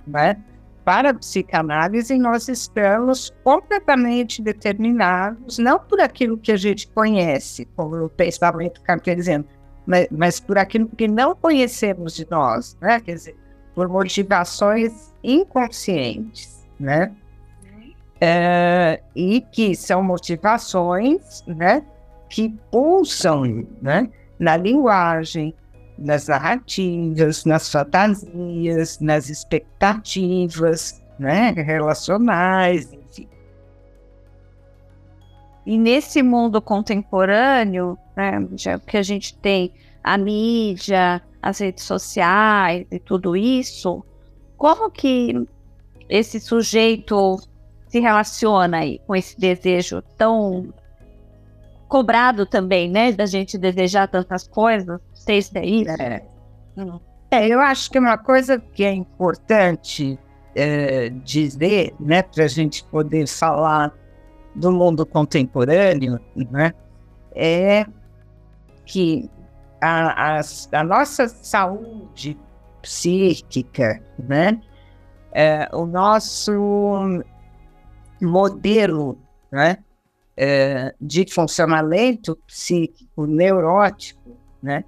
né? 0.07 0.37
Para 0.83 1.11
a 1.11 1.13
psicanálise, 1.13 2.17
nós 2.17 2.47
estamos 2.47 3.31
completamente 3.43 4.41
determinados, 4.41 5.59
não 5.59 5.77
por 5.77 5.99
aquilo 6.01 6.37
que 6.37 6.51
a 6.51 6.57
gente 6.57 6.87
conhece, 6.87 7.65
como 7.75 8.05
o 8.05 8.09
pensamento 8.09 8.81
cartesiano, 8.81 9.45
mas, 9.85 10.07
mas 10.09 10.39
por 10.39 10.57
aquilo 10.57 10.87
que 10.89 11.07
não 11.07 11.35
conhecemos 11.35 12.15
de 12.15 12.27
nós, 12.29 12.77
né? 12.81 12.99
Quer 12.99 13.13
dizer, 13.13 13.35
por 13.75 13.87
motivações 13.87 15.13
inconscientes, 15.23 16.67
né? 16.79 17.11
É, 18.23 19.01
e 19.15 19.41
que 19.41 19.75
são 19.75 20.03
motivações, 20.03 21.43
né? 21.47 21.83
Que 22.29 22.49
pulsam, 22.71 23.65
né? 23.81 24.09
Na 24.39 24.55
linguagem, 24.57 25.55
nas 25.97 26.27
narrativas, 26.27 27.45
nas 27.45 27.71
fantasias, 27.71 28.99
nas 28.99 29.27
expectativas, 29.27 31.01
né? 31.17 31.51
Relacionais, 31.51 32.93
enfim. 32.93 33.27
E 35.65 35.77
nesse 35.77 36.21
mundo 36.23 36.61
contemporâneo, 36.61 37.97
né, 38.15 38.47
já 38.55 38.79
que 38.79 38.97
a 38.97 39.03
gente 39.03 39.35
tem 39.37 39.71
a 40.03 40.17
mídia, 40.17 41.21
as 41.41 41.59
redes 41.59 41.83
sociais 41.83 42.85
e 42.91 42.99
tudo 42.99 43.35
isso, 43.35 44.03
como 44.57 44.89
que 44.89 45.47
esse 46.09 46.39
sujeito 46.39 47.39
se 47.91 47.99
relaciona 47.99 48.77
aí 48.77 49.01
com 49.05 49.13
esse 49.13 49.37
desejo 49.37 50.01
tão 50.17 50.73
cobrado 51.89 52.45
também, 52.45 52.89
né, 52.89 53.11
da 53.11 53.25
gente 53.25 53.57
desejar 53.57 54.07
tantas 54.07 54.47
coisas? 54.47 54.87
Não 54.87 54.99
sei 55.13 55.41
se 55.41 55.57
é 55.57 55.65
isso. 55.65 56.01
É, 56.01 56.23
hum. 56.77 56.99
é 57.29 57.45
eu 57.49 57.59
acho 57.59 57.91
que 57.91 57.99
uma 57.99 58.17
coisa 58.17 58.57
que 58.57 58.85
é 58.85 58.93
importante 58.93 60.17
é, 60.55 61.09
dizer, 61.09 61.93
né, 61.99 62.23
para 62.23 62.45
a 62.45 62.47
gente 62.47 62.81
poder 62.85 63.27
falar 63.27 63.93
do 64.55 64.71
mundo 64.71 65.05
contemporâneo, 65.05 66.17
né, 66.49 66.73
é 67.35 67.85
que 68.85 69.29
a, 69.81 70.37
a, 70.37 70.41
a 70.71 70.83
nossa 70.83 71.27
saúde 71.27 72.37
psíquica, 72.81 74.01
né, 74.17 74.61
é, 75.33 75.67
o 75.73 75.85
nosso 75.85 77.21
modelo, 78.21 79.17
né, 79.51 79.77
é, 80.35 80.93
de 80.99 81.25
funcionamento 81.31 82.37
psíquico 82.47 83.25
neurótico, 83.25 84.37
né, 84.61 84.83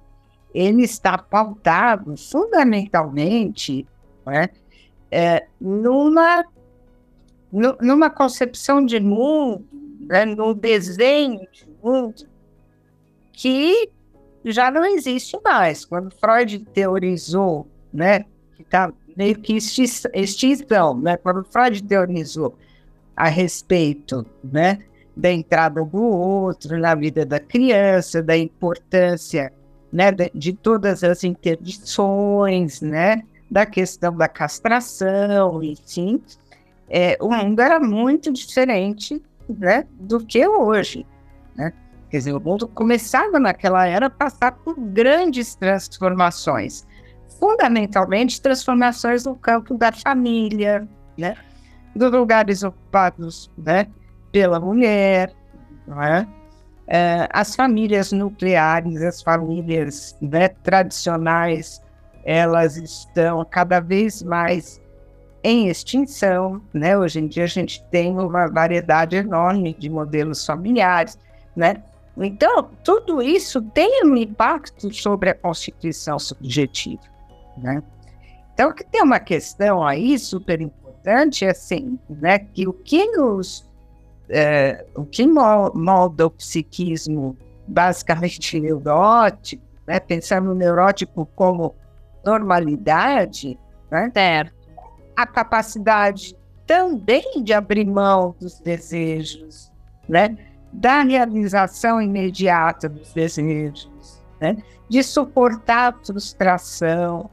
ele 0.54 0.82
está 0.82 1.18
pautado 1.18 2.16
fundamentalmente 2.16 3.86
né, 4.24 4.48
é, 5.10 5.46
numa 5.60 6.44
numa 7.80 8.10
concepção 8.10 8.84
de 8.84 8.98
mundo, 8.98 9.64
né, 10.00 10.24
no 10.24 10.54
desenho 10.54 11.46
de 11.52 11.68
mundo, 11.80 12.26
que 13.32 13.90
já 14.44 14.72
não 14.72 14.84
existe 14.84 15.38
mais. 15.44 15.84
Quando 15.84 16.10
Freud 16.10 16.58
teorizou, 16.72 17.68
né, 17.92 18.24
que 18.56 18.62
está 18.62 18.92
meio 19.16 19.38
que 19.38 19.54
extinção, 19.54 20.98
né, 20.98 21.16
quando 21.16 21.44
Freud 21.44 21.80
teorizou 21.84 22.56
a 23.16 23.28
respeito, 23.28 24.26
né, 24.42 24.78
da 25.16 25.30
entrada 25.30 25.84
do 25.84 26.02
outro 26.02 26.78
na 26.78 26.94
vida 26.94 27.24
da 27.24 27.38
criança, 27.38 28.22
da 28.22 28.36
importância, 28.36 29.52
né, 29.92 30.10
de, 30.10 30.30
de 30.34 30.52
todas 30.52 31.04
as 31.04 31.22
interdições, 31.22 32.80
né, 32.80 33.22
da 33.50 33.64
questão 33.64 34.16
da 34.16 34.26
castração, 34.26 35.62
enfim, 35.62 36.20
é, 36.88 37.16
o 37.20 37.30
mundo 37.30 37.60
era 37.60 37.78
muito 37.80 38.32
diferente 38.32 39.22
né, 39.48 39.86
do 39.92 40.24
que 40.24 40.46
hoje. 40.46 41.06
Né? 41.54 41.72
Quer 42.10 42.18
dizer, 42.18 42.32
o 42.34 42.40
mundo 42.40 42.66
começava 42.68 43.38
naquela 43.38 43.86
era 43.86 44.06
a 44.06 44.10
passar 44.10 44.52
por 44.52 44.78
grandes 44.78 45.54
transformações, 45.54 46.86
fundamentalmente 47.38 48.40
transformações 48.40 49.24
no 49.24 49.34
campo 49.34 49.76
da 49.76 49.92
família, 49.92 50.88
né? 51.16 51.36
Dos 51.94 52.10
lugares 52.10 52.62
ocupados 52.62 53.50
né, 53.56 53.86
pela 54.32 54.58
mulher, 54.58 55.32
é? 55.88 56.26
É, 56.86 57.28
as 57.32 57.56
famílias 57.56 58.12
nucleares, 58.12 59.02
as 59.02 59.22
famílias 59.22 60.16
né, 60.20 60.48
tradicionais, 60.48 61.82
elas 62.24 62.76
estão 62.76 63.44
cada 63.44 63.80
vez 63.80 64.22
mais 64.22 64.82
em 65.42 65.68
extinção, 65.68 66.60
né? 66.72 66.96
Hoje 66.96 67.20
em 67.20 67.26
dia 67.26 67.44
a 67.44 67.46
gente 67.46 67.82
tem 67.90 68.18
uma 68.18 68.48
variedade 68.48 69.16
enorme 69.16 69.74
de 69.74 69.90
modelos 69.90 70.44
familiares, 70.44 71.18
né? 71.54 71.82
Então, 72.16 72.70
tudo 72.82 73.20
isso 73.20 73.60
tem 73.60 74.04
um 74.04 74.16
impacto 74.16 74.92
sobre 74.92 75.30
a 75.30 75.34
constituição 75.34 76.18
subjetiva, 76.18 77.02
né? 77.58 77.82
Então, 78.52 78.72
que 78.72 78.84
tem 78.84 79.02
uma 79.02 79.18
questão 79.18 79.84
aí 79.84 80.18
super 80.18 80.60
importante, 81.04 81.44
assim, 81.44 81.98
né? 82.08 82.38
Que 82.38 82.66
o 82.66 82.72
que 82.72 83.06
nos... 83.12 83.68
É, 84.28 84.86
o 84.94 85.04
que 85.04 85.26
molda 85.26 86.26
o 86.26 86.30
psiquismo 86.30 87.36
basicamente 87.68 88.58
neurótico, 88.58 89.62
né? 89.86 90.00
Pensar 90.00 90.40
no 90.40 90.54
neurótico 90.54 91.26
como 91.34 91.74
normalidade, 92.24 93.58
né? 93.90 94.10
Certo 94.12 94.64
a 95.16 95.26
capacidade 95.26 96.36
também 96.66 97.42
de 97.42 97.52
abrir 97.52 97.86
mão 97.86 98.34
dos 98.40 98.58
desejos, 98.60 99.72
né? 100.08 100.36
da 100.72 101.02
realização 101.02 102.02
imediata 102.02 102.88
dos 102.88 103.12
desejos, 103.12 104.20
né? 104.40 104.56
de 104.88 105.02
suportar 105.04 105.92
a 105.92 106.04
frustração. 106.04 107.30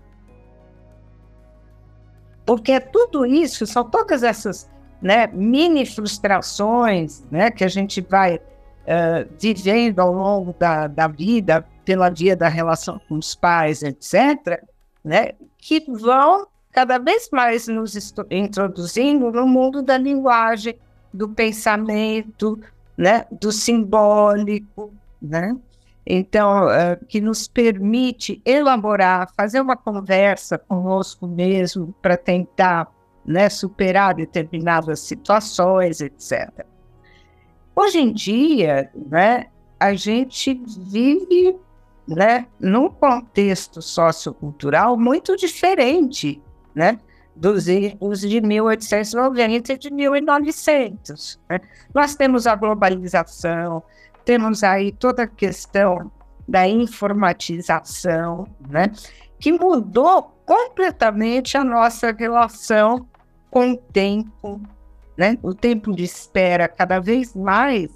Porque 2.45 2.80
tudo 2.80 3.25
isso, 3.25 3.65
são 3.65 3.84
todas 3.84 4.23
essas 4.23 4.69
né, 5.01 5.27
mini 5.27 5.86
frustrações 5.86 7.23
né, 7.32 7.49
que 7.49 7.63
a 7.63 7.67
gente 7.67 8.01
vai 8.01 8.36
uh, 8.36 9.30
vivendo 9.39 9.99
ao 9.99 10.13
longo 10.13 10.56
da, 10.58 10.88
da 10.88 11.08
vida, 11.08 11.65
pela 11.84 12.10
via 12.10 12.36
da 12.36 12.47
relação 12.47 13.01
com 13.08 13.17
os 13.17 13.36
pais, 13.36 13.82
etc., 13.82 14.63
né, 15.04 15.32
que 15.58 15.84
vão 15.88 16.47
cada 16.71 16.97
vez 16.97 17.30
mais 17.32 17.67
nos 17.67 17.95
introduzindo 18.30 19.32
no 19.32 19.47
mundo 19.47 19.82
da 19.82 19.97
linguagem, 19.97 20.77
do 21.13 21.27
pensamento, 21.27 22.60
né, 22.97 23.25
do 23.32 23.51
simbólico, 23.51 24.93
né? 25.21 25.56
Então, 26.13 26.65
uh, 26.65 27.06
que 27.08 27.21
nos 27.21 27.47
permite 27.47 28.41
elaborar, 28.43 29.32
fazer 29.34 29.62
uma 29.62 29.78
conversa 29.78 30.58
conosco 30.58 31.26
mesmo 31.26 31.95
para 32.02 32.17
tentar 32.17 32.91
né, 33.26 33.47
superar 33.47 34.15
determinadas 34.15 35.00
situações, 35.00 36.02
etc. 36.02 36.65
Hoje 37.74 38.00
em 38.00 38.12
dia, 38.12 38.91
né, 38.93 39.45
a 39.80 39.93
gente 39.93 40.62
vive 40.80 41.56
né, 42.06 42.45
num 42.60 42.89
contexto 42.89 43.82
sociocultural 43.82 44.97
muito 44.97 45.38
diferente 45.38 46.41
né? 46.76 47.00
dos 47.34 47.69
erros 47.69 48.19
de 48.19 48.41
1890 48.41 49.74
e 49.74 49.78
de 49.78 49.89
1900. 49.89 51.39
Né? 51.50 51.62
Nós 51.93 52.15
temos 52.15 52.45
a 52.45 52.56
globalização, 52.56 53.82
temos 54.25 54.63
aí 54.63 54.91
toda 54.91 55.23
a 55.23 55.27
questão 55.27 56.12
da 56.47 56.67
informatização, 56.67 58.47
né? 58.67 58.91
que 59.39 59.51
mudou 59.51 60.23
completamente 60.45 61.57
a 61.57 61.63
nossa 61.63 62.12
relação 62.12 63.07
com 63.49 63.71
o 63.71 63.77
tempo, 63.77 64.62
né? 65.17 65.38
o 65.41 65.53
tempo 65.53 65.93
de 65.93 66.03
espera. 66.03 66.67
Cada 66.67 66.99
vez 66.99 67.36
mais 67.36 67.89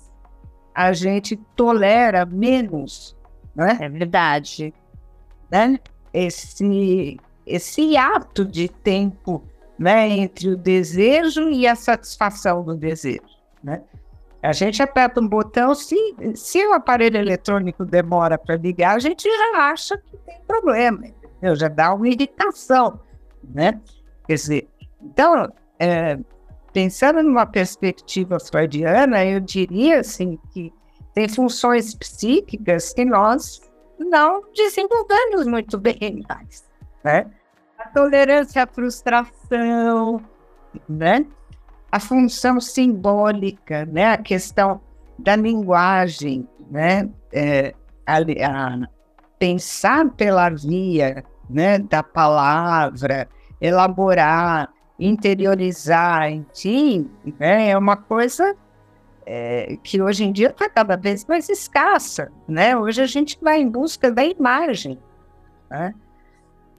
a 0.73 0.91
gente 0.93 1.35
tolera 1.55 2.25
menos. 2.25 3.15
Né? 3.55 3.77
É 3.79 3.89
verdade. 3.89 4.73
Né? 5.49 5.79
Esse 6.13 7.19
esse 7.45 7.95
ato 7.95 8.43
de 8.43 8.67
tempo 8.67 9.43
né, 9.77 10.09
entre 10.09 10.49
o 10.49 10.57
desejo 10.57 11.49
e 11.49 11.67
a 11.67 11.75
satisfação 11.75 12.63
do 12.63 12.75
desejo. 12.75 13.21
Né? 13.63 13.83
A 14.45 14.53
gente 14.53 14.81
aperta 14.81 15.19
um 15.19 15.27
botão, 15.27 15.73
se, 15.73 15.95
se 16.35 16.65
o 16.67 16.73
aparelho 16.73 17.17
eletrônico 17.17 17.83
demora 17.83 18.37
para 18.37 18.55
ligar, 18.55 18.95
a 18.95 18.99
gente 18.99 19.27
já 19.27 19.57
acha 19.57 19.97
que 19.97 20.17
tem 20.17 20.39
problema, 20.47 21.07
entendeu? 21.07 21.55
já 21.55 21.67
dá 21.67 21.93
uma 21.93 22.07
irritação. 22.07 22.99
Né? 23.43 23.79
Quer 24.27 24.33
dizer, 24.35 24.69
então, 25.01 25.51
é, 25.79 26.17
pensando 26.71 27.23
numa 27.23 27.45
perspectiva 27.45 28.39
freudiana, 28.39 29.25
eu 29.25 29.39
diria 29.39 30.01
assim 30.01 30.37
que 30.51 30.71
tem 31.13 31.27
funções 31.27 31.95
psíquicas 31.95 32.93
que 32.93 33.05
nós 33.05 33.61
não 33.97 34.43
desenvolvemos 34.53 35.47
muito 35.47 35.77
bem 35.77 36.23
mais, 36.27 36.65
né? 37.03 37.31
A 37.77 37.87
tolerância 37.89 38.63
à 38.63 38.67
frustração, 38.67 40.21
né? 40.87 41.25
A 41.95 41.99
função 41.99 42.59
simbólica, 42.59 43.85
né? 43.85 44.11
A 44.11 44.17
questão 44.17 44.81
da 45.17 45.33
linguagem, 45.33 46.45
né? 46.69 47.09
É, 47.31 47.73
a, 48.05 48.17
a 48.17 48.87
pensar 49.39 50.09
pela 50.09 50.49
via, 50.49 51.23
né? 51.49 51.79
Da 51.79 52.03
palavra, 52.03 53.29
elaborar, 53.61 54.73
interiorizar, 54.99 56.29
enfim, 56.29 57.09
né? 57.39 57.69
É 57.69 57.77
uma 57.77 57.95
coisa 57.95 58.57
é, 59.25 59.77
que 59.81 60.01
hoje 60.01 60.25
em 60.25 60.33
dia 60.33 60.49
está 60.49 60.69
cada 60.69 60.97
vez 60.97 61.23
mais 61.23 61.47
escassa, 61.47 62.29
né? 62.45 62.75
Hoje 62.75 63.01
a 63.01 63.07
gente 63.07 63.39
vai 63.41 63.61
em 63.61 63.69
busca 63.69 64.11
da 64.11 64.25
imagem, 64.25 64.99
né? 65.69 65.95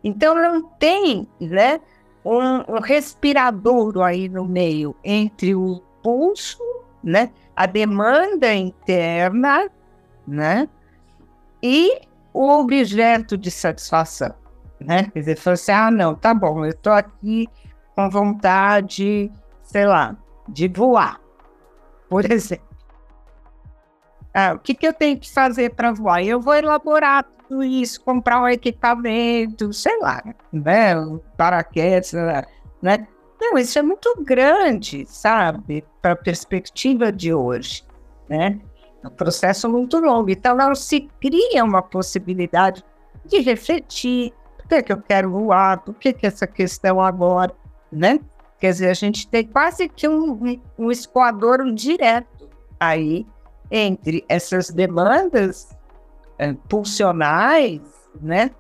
Então 0.05 0.35
não 0.35 0.63
tem, 0.63 1.27
né, 1.41 1.81
um, 2.27 2.81
respirador 2.81 4.03
aí 4.03 4.29
no 4.29 4.45
meio 4.45 4.95
entre 5.05 5.55
o 5.55 5.83
pulso, 6.03 6.59
né, 7.03 7.31
a 7.55 7.67
demanda 7.67 8.53
interna, 8.55 9.71
né, 10.27 10.69
e 11.63 12.01
o 12.33 12.49
objeto 12.61 13.37
de 13.37 13.51
satisfação, 13.51 14.35
né? 14.79 15.05
Quer 15.05 15.21
dizer, 15.21 15.39
assim, 15.51 15.73
ah, 15.73 15.91
não, 15.91 16.15
tá 16.15 16.35
bom, 16.35 16.65
eu 16.65 16.71
estou 16.71 16.93
aqui 16.93 17.49
com 17.95 18.11
vontade, 18.11 19.31
sei 19.63 19.87
lá, 19.87 20.17
de 20.49 20.69
voar 20.69 21.21
por 22.09 22.25
exemplo. 22.31 22.66
Ah, 24.39 24.53
o 24.53 24.59
que, 24.59 24.75
que 24.75 24.87
eu 24.87 24.93
tenho 24.93 25.19
que 25.19 25.33
fazer 25.33 25.71
para 25.71 25.93
voar? 25.93 26.23
Eu 26.23 26.39
vou 26.39 26.55
elaborar 26.55 27.25
tudo 27.49 27.65
isso, 27.65 27.99
comprar 28.03 28.43
um 28.43 28.47
equipamento, 28.47 29.73
sei 29.73 29.99
lá, 29.99 30.23
né? 30.53 30.95
Um 30.95 31.19
paraquedas, 31.39 32.13
né? 32.83 33.09
Não, 33.41 33.57
isso 33.57 33.79
é 33.79 33.83
muito 33.83 34.15
grande, 34.23 35.07
sabe? 35.07 35.83
Para 36.03 36.13
a 36.13 36.17
perspectiva 36.17 37.11
de 37.11 37.33
hoje, 37.33 37.83
né? 38.29 38.61
É 39.03 39.09
um 39.09 39.11
processo 39.11 39.71
muito 39.71 39.99
longo. 39.99 40.29
Então, 40.29 40.55
não 40.55 40.75
se 40.75 41.09
cria 41.19 41.65
uma 41.65 41.81
possibilidade 41.81 42.85
de 43.25 43.39
refletir. 43.39 44.35
Por 44.59 44.69
que, 44.69 44.83
que 44.83 44.93
eu 44.93 45.01
quero 45.01 45.31
voar? 45.31 45.79
Por 45.79 45.95
que, 45.95 46.13
que 46.13 46.27
essa 46.27 46.47
questão 46.47 47.01
agora, 47.01 47.55
né? 47.91 48.21
Quer 48.61 48.73
dizer, 48.73 48.91
a 48.91 48.95
gente 48.95 49.27
tem 49.29 49.47
quase 49.47 49.89
que 49.89 50.07
um, 50.07 50.61
um 50.79 50.91
escoador 50.91 51.65
direto 51.73 52.51
aí 52.79 53.27
entre 53.71 54.25
essas 54.29 54.71
demandas 54.71 55.77
é, 56.39 56.53
pulsionais, 56.69 57.81
né? 58.21 58.51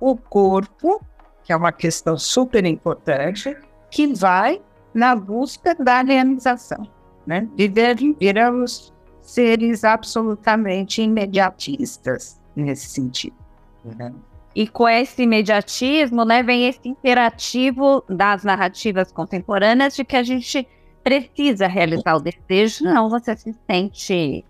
O 0.00 0.16
corpo, 0.16 1.00
que 1.42 1.52
é 1.52 1.56
uma 1.56 1.72
questão 1.72 2.18
super 2.18 2.64
importante, 2.64 3.56
que 3.90 4.06
vai 4.14 4.60
na 4.92 5.14
busca 5.14 5.74
da 5.74 6.02
realização, 6.02 6.88
né? 7.26 7.48
Viver, 7.56 7.96
viramos 8.18 8.92
seres 9.22 9.84
absolutamente 9.84 11.02
imediatistas 11.02 12.40
nesse 12.54 12.88
sentido. 12.88 13.36
Né? 13.84 14.12
E 14.54 14.66
com 14.66 14.88
esse 14.88 15.22
imediatismo, 15.22 16.24
né, 16.24 16.42
vem 16.42 16.66
esse 16.66 16.88
imperativo 16.88 18.02
das 18.08 18.42
narrativas 18.42 19.12
contemporâneas 19.12 19.94
de 19.94 20.04
que 20.04 20.16
a 20.16 20.22
gente 20.22 20.66
precisa 21.06 21.68
realizar 21.68 22.16
o 22.16 22.20
desejo, 22.20 22.82
não 22.82 23.08
você 23.08 23.36
se 23.36 23.54
sente 23.70 24.44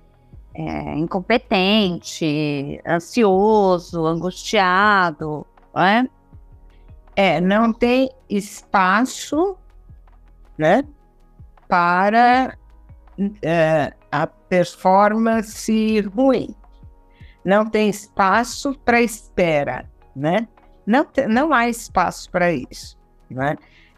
é, 0.54 0.94
incompetente, 0.96 2.80
ansioso, 2.88 4.06
angustiado, 4.06 5.46
não 5.74 5.82
é? 5.82 6.08
Não 7.42 7.74
tem 7.74 8.10
espaço, 8.30 9.54
né, 10.56 10.82
para 11.68 12.56
é, 13.42 13.92
a 14.10 14.26
performance 14.26 16.00
ruim. 16.14 16.54
Não 17.44 17.68
tem 17.68 17.90
espaço 17.90 18.74
para 18.82 19.02
espera 19.02 19.86
né? 20.16 20.48
Não, 20.86 21.06
não 21.28 21.52
há 21.52 21.68
espaço 21.68 22.30
para 22.30 22.50
isso, 22.50 22.96
né? 23.30 23.56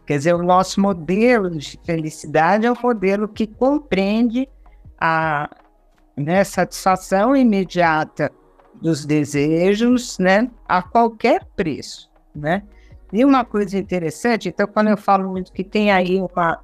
Quer 0.09 0.17
dizer, 0.17 0.35
o 0.35 0.43
nosso 0.43 0.81
modelo 0.81 1.51
de 1.51 1.79
felicidade 1.85 2.65
é 2.65 2.73
um 2.73 2.77
modelo 2.83 3.29
que 3.29 3.47
compreende 3.47 4.49
a 4.99 5.55
né, 6.17 6.43
satisfação 6.45 7.37
imediata 7.37 8.33
dos 8.81 9.05
desejos, 9.05 10.19
né, 10.19 10.51
a 10.67 10.81
qualquer 10.81 11.45
preço, 11.55 12.11
né? 12.35 12.63
E 13.13 13.23
uma 13.23 13.45
coisa 13.45 13.77
interessante, 13.77 14.49
então, 14.49 14.67
quando 14.67 14.89
eu 14.89 14.97
falo 14.97 15.31
muito 15.31 15.53
que 15.53 15.63
tem 15.63 15.93
aí 15.93 16.19
uma, 16.23 16.59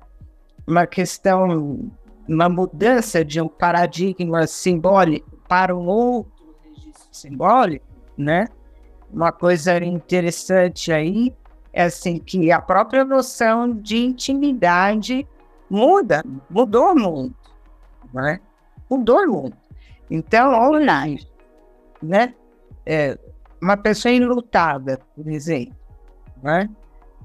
uma 0.67 0.87
questão, 0.87 1.91
uma 2.27 2.49
mudança 2.49 3.23
de 3.23 3.43
um 3.43 3.49
paradigma 3.49 4.47
simbólico 4.47 5.37
para 5.47 5.77
um 5.77 5.87
outro 5.87 6.33
registro 6.63 7.09
simbólico, 7.13 7.85
né? 8.17 8.49
Uma 9.13 9.33
coisa 9.33 9.77
interessante 9.85 10.91
aí 10.91 11.37
é 11.75 11.83
assim 11.83 12.19
que 12.19 12.53
a 12.53 12.63
própria 12.63 13.05
noção 13.05 13.69
de 13.75 13.99
intimidade 13.99 15.27
muda, 15.69 16.23
mudou 16.49 16.95
muito, 16.95 17.35
né? 18.13 18.41
Mudou 18.89 19.27
muito. 19.27 19.57
Então, 20.09 20.53
online, 20.55 21.27
né? 22.01 22.33
É, 22.87 23.19
uma 23.61 23.77
pessoa 23.77 24.13
enlutada, 24.13 25.01
por 25.17 25.27
exemplo, 25.27 25.75
né? 26.41 26.71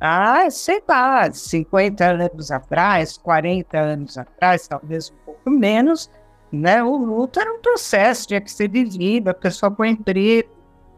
Ah, 0.01 0.49
sei 0.49 0.81
lá, 0.87 1.31
50 1.31 2.05
anos 2.05 2.49
atrás, 2.49 3.17
40 3.17 3.77
anos 3.77 4.17
atrás, 4.17 4.67
talvez 4.67 5.11
um 5.11 5.25
pouco 5.25 5.49
menos, 5.51 6.09
né? 6.51 6.81
O 6.81 6.97
luto 6.97 7.39
era 7.39 7.53
um 7.53 7.61
processo, 7.61 8.29
tinha 8.29 8.41
que 8.41 8.51
ser 8.51 8.67
vivido, 8.67 9.27
a 9.27 9.33
pessoa 9.33 9.69
com 9.69 9.85
emprego, 9.85 10.49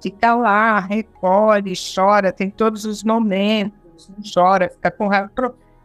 fica 0.02 0.34
lá, 0.36 0.80
recolhe, 0.80 1.74
chora, 1.96 2.32
tem 2.32 2.50
todos 2.50 2.86
os 2.86 3.04
momentos, 3.04 4.12
chora, 4.34 4.70
fica 4.70 4.92
com 4.92 5.08
raiva. 5.08 5.32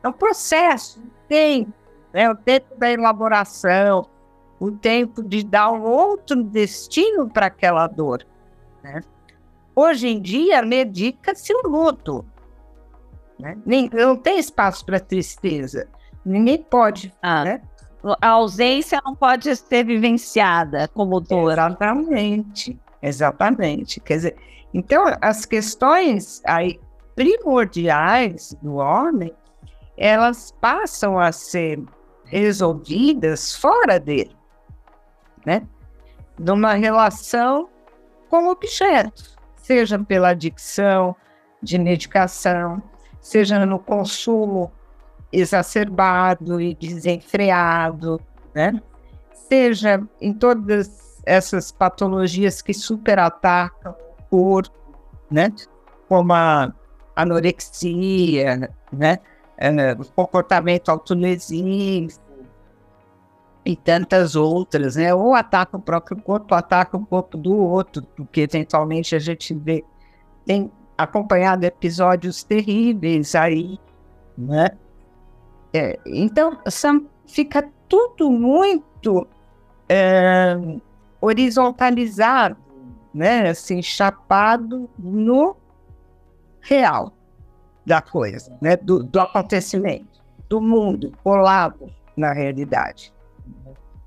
É 0.03 0.09
um 0.09 0.13
processo, 0.13 1.03
tem 1.29 1.67
né? 2.13 2.31
o 2.31 2.35
tempo 2.35 2.75
da 2.79 2.91
elaboração, 2.91 4.07
o 4.59 4.71
tempo 4.71 5.23
de 5.23 5.45
dar 5.45 5.71
um 5.71 5.83
outro 5.83 6.43
destino 6.43 7.29
para 7.29 7.47
aquela 7.47 7.87
dor. 7.87 8.27
Né? 8.83 9.01
Hoje 9.75 10.09
em 10.09 10.21
dia, 10.21 10.63
medica-se 10.63 11.53
o 11.53 11.69
luto. 11.69 12.25
Né? 13.39 13.59
Nem, 13.67 13.91
não 13.93 14.17
tem 14.17 14.39
espaço 14.39 14.85
para 14.85 14.99
tristeza. 14.99 15.89
Ninguém 16.25 16.63
pode. 16.63 17.13
Ah, 17.21 17.45
né? 17.45 17.63
A 18.21 18.29
ausência 18.29 19.01
não 19.05 19.15
pode 19.15 19.55
ser 19.55 19.85
vivenciada 19.85 20.89
como 20.89 21.21
dor. 21.21 21.53
Exatamente. 21.53 22.79
Exatamente. 23.03 24.01
Quer 24.01 24.17
dizer, 24.17 24.37
então 24.73 25.05
as 25.21 25.45
questões 25.45 26.43
aí 26.45 26.81
primordiais 27.15 28.55
do 28.63 28.75
homem, 28.75 29.33
elas 29.97 30.53
passam 30.61 31.19
a 31.19 31.33
ser 31.33 31.83
resolvidas 32.25 33.57
fora 33.57 33.99
dele, 33.99 34.37
né? 35.45 35.67
Numa 36.39 36.75
relação 36.75 37.71
com 38.29 38.49
objetos, 38.49 39.37
seja 39.57 39.99
pela 39.99 40.29
adicção 40.29 41.17
de 41.63 41.79
medicação, 41.79 42.83
seja 43.21 43.65
no 43.65 43.79
consumo 43.79 44.71
exacerbado 45.33 46.61
e 46.61 46.75
desenfreado, 46.75 48.21
né? 48.55 48.83
Seja 49.33 50.03
em 50.21 50.35
todas 50.35 51.06
essas 51.27 51.73
patologias 51.73 52.63
que 52.63 52.73
superatacam 52.73 53.93
o 53.93 54.23
corpo, 54.31 54.97
né? 55.29 55.53
Como 56.09 56.33
a 56.33 56.73
anorexia, 57.17 58.73
né? 58.93 59.19
O 59.99 60.05
comportamento 60.13 60.89
autolesivo 60.89 62.21
e 63.65 63.75
tantas 63.75 64.37
outras, 64.37 64.95
né? 64.95 65.13
Ou 65.13 65.35
ataca 65.35 65.77
o 65.77 65.83
próprio 65.83 66.17
corpo, 66.23 66.55
ataca 66.55 66.97
o 66.97 67.05
corpo 67.05 67.37
do 67.37 67.57
outro, 67.57 68.03
porque 68.17 68.43
eventualmente 68.43 69.17
a 69.17 69.19
gente 69.19 69.53
vê 69.53 69.85
tem 70.45 70.71
acompanhado 70.97 71.65
episódios 71.65 72.45
terríveis 72.45 73.35
aí, 73.35 73.81
né? 74.39 74.71
É, 75.75 75.99
então, 76.07 76.57
são, 76.69 77.07
fica 77.27 77.69
tudo 77.89 78.31
muito 78.31 79.27
é, 79.89 80.57
horizontalizado, 81.27 82.57
né? 83.13 83.49
Assim, 83.51 83.83
chapado 83.83 84.89
no 84.99 85.57
real 86.61 87.13
da 87.85 88.01
coisa, 88.01 88.57
né? 88.61 88.77
Do, 88.77 89.03
do 89.03 89.21
acontecimento, 89.21 90.23
do 90.49 90.61
mundo 90.61 91.13
colado 91.23 91.91
na 92.17 92.33
realidade. 92.33 93.13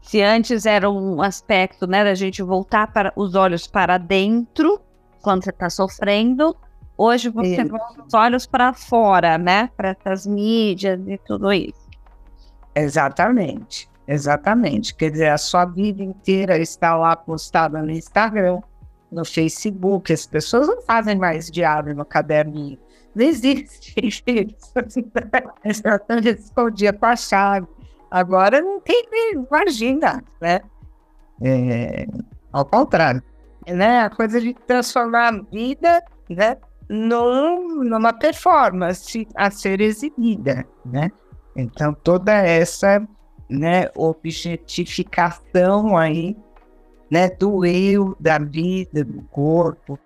Se 0.01 0.21
antes 0.21 0.65
era 0.65 0.89
um 0.89 1.21
aspecto, 1.21 1.85
né, 1.85 2.03
da 2.03 2.15
gente 2.15 2.41
voltar 2.41 2.91
para 2.91 3.13
os 3.15 3.35
olhos 3.35 3.67
para 3.67 3.97
dentro 3.97 4.81
quando 5.21 5.43
você 5.43 5.51
está 5.51 5.69
sofrendo, 5.69 6.55
hoje 6.97 7.29
você 7.29 7.61
isso. 7.61 7.69
volta 7.69 8.03
os 8.07 8.13
olhos 8.13 8.47
para 8.47 8.73
fora, 8.73 9.37
né, 9.37 9.69
para 9.77 9.89
essas 9.89 10.25
mídias 10.25 10.99
e 11.07 11.17
tudo 11.19 11.51
isso. 11.53 11.87
Exatamente, 12.73 13.88
exatamente. 14.13 14.93
Quer 14.95 15.11
dizer, 15.11 15.29
a 15.29 15.37
sua 15.37 15.65
vida 15.65 16.03
inteira 16.03 16.57
está 16.57 16.95
lá 16.95 17.15
postada 17.15 17.81
no 17.81 17.91
Instagram, 17.91 18.61
no 19.11 19.23
Facebook. 19.23 20.11
As 20.11 20.25
pessoas 20.25 20.67
não 20.67 20.81
fazem 20.81 21.17
mais 21.17 21.49
diário 21.49 21.95
no 21.95 22.05
caderninho. 22.05 22.77
Não 23.15 23.25
existe 23.25 23.93
isso. 23.97 24.73
Eu 26.23 26.33
escondia 26.33 26.93
com 26.93 27.05
a 27.05 27.15
chave 27.15 27.67
Agora 28.11 28.59
não 28.59 28.79
tem, 28.79 29.05
imagina, 29.33 30.23
né? 30.41 30.61
É, 31.41 32.07
ao 32.51 32.65
contrário, 32.65 33.21
né? 33.67 34.01
A 34.01 34.09
coisa 34.09 34.41
de 34.41 34.53
transformar 34.53 35.29
a 35.29 35.41
vida, 35.51 36.03
né? 36.27 36.57
Num, 36.89 37.83
numa 37.83 38.11
performance 38.11 39.27
a 39.35 39.51
ser 39.51 39.79
exibida, 39.79 40.65
né? 40.83 41.11
Então 41.55 41.93
toda 41.93 42.33
essa, 42.33 43.07
né? 43.49 43.89
Objetificação 43.95 45.97
aí, 45.97 46.37
né? 47.09 47.29
Do 47.29 47.65
eu, 47.65 48.15
da 48.19 48.37
vida, 48.37 49.03
do 49.03 49.21
corpo. 49.23 49.97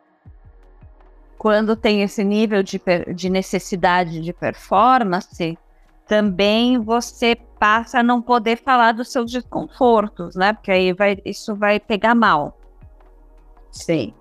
Quando 1.37 1.75
tem 1.75 2.01
esse 2.01 2.23
nível 2.23 2.63
de, 2.63 2.81
de 3.13 3.29
necessidade 3.29 4.21
de 4.21 4.31
performance, 4.31 5.57
também 6.07 6.79
você 6.79 7.35
passa 7.59 7.99
a 7.99 8.03
não 8.03 8.21
poder 8.21 8.57
falar 8.57 8.93
dos 8.93 9.11
seus 9.11 9.31
desconfortos, 9.31 10.35
né? 10.35 10.53
Porque 10.53 10.71
aí 10.71 10.93
vai, 10.93 11.17
isso 11.25 11.55
vai 11.55 11.79
pegar 11.79 12.15
mal. 12.15 12.57
Sim, 13.71 14.13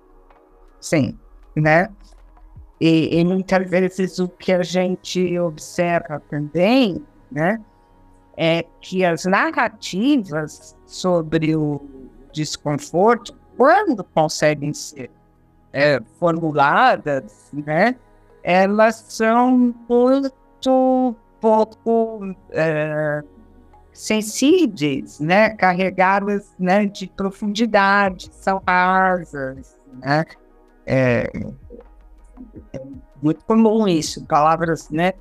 sim, 0.79 1.17
né? 1.55 1.89
E, 2.79 3.19
e 3.19 3.23
muitas 3.23 3.69
vezes 3.69 4.19
o 4.19 4.27
que 4.27 4.51
a 4.51 4.63
gente 4.63 5.37
observa 5.39 6.21
também, 6.29 7.05
né? 7.31 7.61
É 8.35 8.65
que 8.81 9.05
as 9.05 9.25
narrativas 9.25 10.75
sobre 10.85 11.55
o 11.55 11.81
desconforto, 12.31 13.37
quando 13.55 14.03
conseguem 14.03 14.73
ser 14.73 15.11
é, 15.71 15.99
formuladas, 16.19 17.49
né? 17.53 17.95
Elas 18.43 18.95
são 19.07 19.73
muito 19.87 21.15
pouco 21.39 22.35
é, 22.49 23.23
sensíveis, 23.93 25.19
né? 25.19 25.51
carregadas 25.51 26.53
né, 26.59 26.85
de 26.85 27.07
profundidade, 27.07 28.29
são 28.33 28.61
rasas. 28.67 29.79
Né? 29.93 30.25
É, 30.85 31.31
é, 32.73 32.81
muito 33.21 33.45
comum 33.45 33.87
isso, 33.87 34.25
palavras 34.25 34.89
né, 34.89 35.13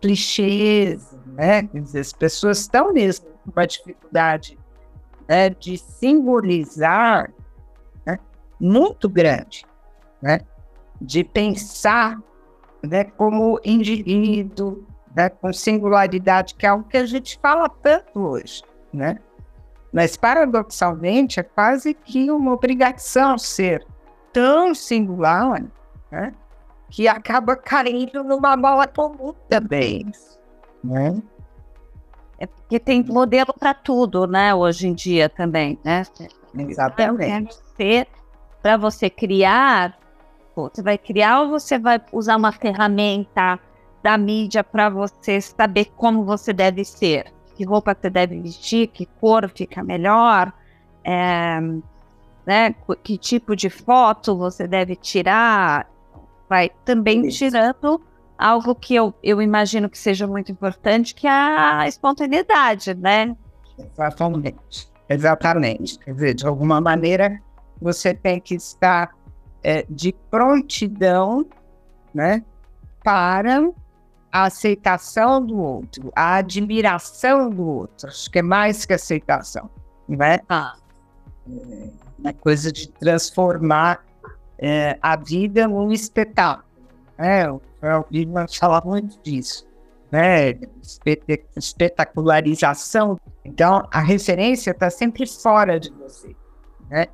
clichês, 0.00 1.15
né? 1.26 1.62
Quer 1.64 1.80
dizer, 1.80 2.00
as 2.00 2.12
pessoas 2.12 2.60
estão 2.60 2.92
mesmo 2.92 3.26
com 3.44 3.50
uma 3.50 3.66
dificuldade 3.66 4.58
né, 5.28 5.50
de 5.50 5.76
simbolizar 5.76 7.30
né, 8.04 8.18
muito 8.60 9.08
grande, 9.08 9.64
né? 10.22 10.40
de 11.00 11.24
pensar 11.24 12.18
né, 12.82 13.04
como 13.04 13.60
indivíduo, 13.64 14.86
né, 15.14 15.28
com 15.28 15.52
singularidade, 15.52 16.54
que 16.54 16.66
é 16.66 16.68
algo 16.68 16.88
que 16.88 16.96
a 16.96 17.06
gente 17.06 17.38
fala 17.40 17.68
tanto 17.68 18.20
hoje, 18.20 18.62
né? 18.92 19.18
Mas, 19.92 20.16
paradoxalmente, 20.16 21.40
é 21.40 21.42
quase 21.42 21.94
que 21.94 22.30
uma 22.30 22.52
obrigação 22.52 23.38
ser 23.38 23.86
tão 24.32 24.74
singular, 24.74 25.64
né? 26.10 26.34
Que 26.90 27.08
acaba 27.08 27.56
caindo 27.56 28.22
numa 28.22 28.56
bola 28.56 28.86
comum 28.86 29.32
também, 29.48 30.06
né? 30.82 31.20
É 32.38 32.46
porque 32.46 32.78
tem 32.78 33.02
modelo 33.02 33.54
para 33.58 33.72
tudo, 33.72 34.26
né? 34.26 34.54
Hoje 34.54 34.88
em 34.88 34.94
dia 34.94 35.28
também, 35.28 35.78
né? 35.82 36.02
Exatamente. 36.54 37.56
Para 38.62 38.76
você 38.76 39.08
criar, 39.08 39.98
você 40.54 40.82
vai 40.82 40.98
criar 40.98 41.42
ou 41.42 41.50
você 41.50 41.78
vai 41.78 42.00
usar 42.12 42.36
uma 42.36 42.52
ferramenta 42.52 43.58
da 44.02 44.16
mídia 44.16 44.62
para 44.62 44.88
você 44.88 45.40
saber 45.40 45.86
como 45.96 46.24
você 46.24 46.52
deve 46.52 46.84
ser, 46.84 47.32
que 47.54 47.64
roupa 47.64 47.96
você 47.98 48.10
deve 48.10 48.40
vestir, 48.40 48.88
que 48.88 49.06
cor 49.20 49.50
fica 49.54 49.82
melhor, 49.82 50.52
é, 51.04 51.60
né, 52.46 52.74
que 53.02 53.18
tipo 53.18 53.56
de 53.56 53.68
foto 53.68 54.36
você 54.36 54.66
deve 54.66 54.94
tirar, 54.96 55.90
vai 56.48 56.70
também 56.84 57.26
Isso. 57.26 57.38
tirando 57.38 58.00
algo 58.38 58.74
que 58.74 58.94
eu, 58.94 59.14
eu 59.22 59.40
imagino 59.40 59.88
que 59.88 59.98
seja 59.98 60.26
muito 60.26 60.52
importante, 60.52 61.14
que 61.14 61.26
é 61.26 61.30
a 61.30 61.86
espontaneidade, 61.86 62.94
né? 62.94 63.36
Exatamente. 63.78 64.90
Exatamente. 65.08 65.98
Quer 65.98 66.14
dizer, 66.14 66.34
de 66.34 66.46
alguma 66.46 66.80
maneira, 66.80 67.40
você 67.80 68.12
tem 68.12 68.40
que 68.40 68.54
estar 68.54 69.14
é, 69.62 69.84
de 69.88 70.12
prontidão, 70.30 71.46
né, 72.12 72.42
para 73.04 73.70
a 74.32 74.44
aceitação 74.44 75.44
do 75.44 75.58
outro, 75.58 76.12
a 76.14 76.36
admiração 76.36 77.50
do 77.50 77.66
outro. 77.66 78.08
Acho 78.08 78.30
que 78.30 78.40
é 78.40 78.42
mais 78.42 78.84
que 78.84 78.92
aceitação, 78.92 79.70
né? 80.08 80.40
Ah. 80.48 80.76
É, 82.24 82.32
coisa 82.32 82.72
de 82.72 82.88
transformar 82.88 84.04
é, 84.58 84.98
a 85.00 85.16
vida 85.16 85.68
num 85.68 85.92
espetáculo. 85.92 86.65
Né? 87.18 87.48
O 87.48 87.60
Bigman 88.10 88.46
fala 88.48 88.82
muito 88.84 89.18
disso. 89.22 89.66
Né? 90.10 90.58
Espetacularização. 91.56 93.18
Então, 93.44 93.86
a 93.90 94.00
referência 94.00 94.70
está 94.70 94.90
sempre 94.90 95.26
fora 95.26 95.80
de 95.80 95.90
você. 95.92 96.34
Né? 96.88 97.06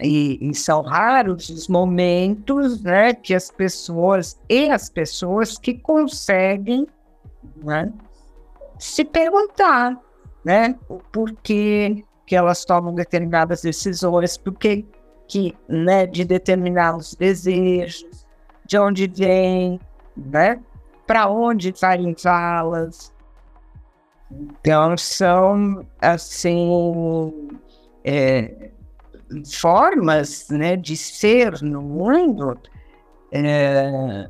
E, 0.00 0.50
e, 0.50 0.54
são 0.54 0.82
raros 0.82 1.48
os 1.48 1.68
momentos 1.68 2.82
né, 2.82 3.14
que 3.14 3.32
as 3.32 3.50
pessoas 3.50 4.38
e 4.48 4.68
as 4.68 4.90
pessoas 4.90 5.56
que 5.56 5.74
conseguem 5.74 6.84
né, 7.56 7.92
se 8.76 9.04
perguntar 9.04 9.96
né, 10.44 10.76
o 10.88 10.98
porquê 10.98 12.04
que 12.26 12.34
elas 12.34 12.64
tomam 12.64 12.94
determinadas 12.94 13.62
decisões, 13.62 14.36
porquê 14.36 14.84
que, 15.28 15.56
né, 15.68 16.06
de 16.06 16.24
determinados 16.24 17.14
desejos, 17.14 18.23
de 18.66 18.78
onde 18.78 19.06
vem, 19.06 19.80
né, 20.16 20.60
para 21.06 21.28
onde 21.28 21.72
vai 21.80 21.98
levá-las. 21.98 23.12
Então, 24.30 24.96
são, 24.96 25.86
assim, 26.00 27.50
é, 28.02 28.70
formas 29.60 30.48
né, 30.48 30.76
de 30.76 30.96
ser 30.96 31.62
no 31.62 31.82
mundo 31.82 32.58
é, 33.30 34.28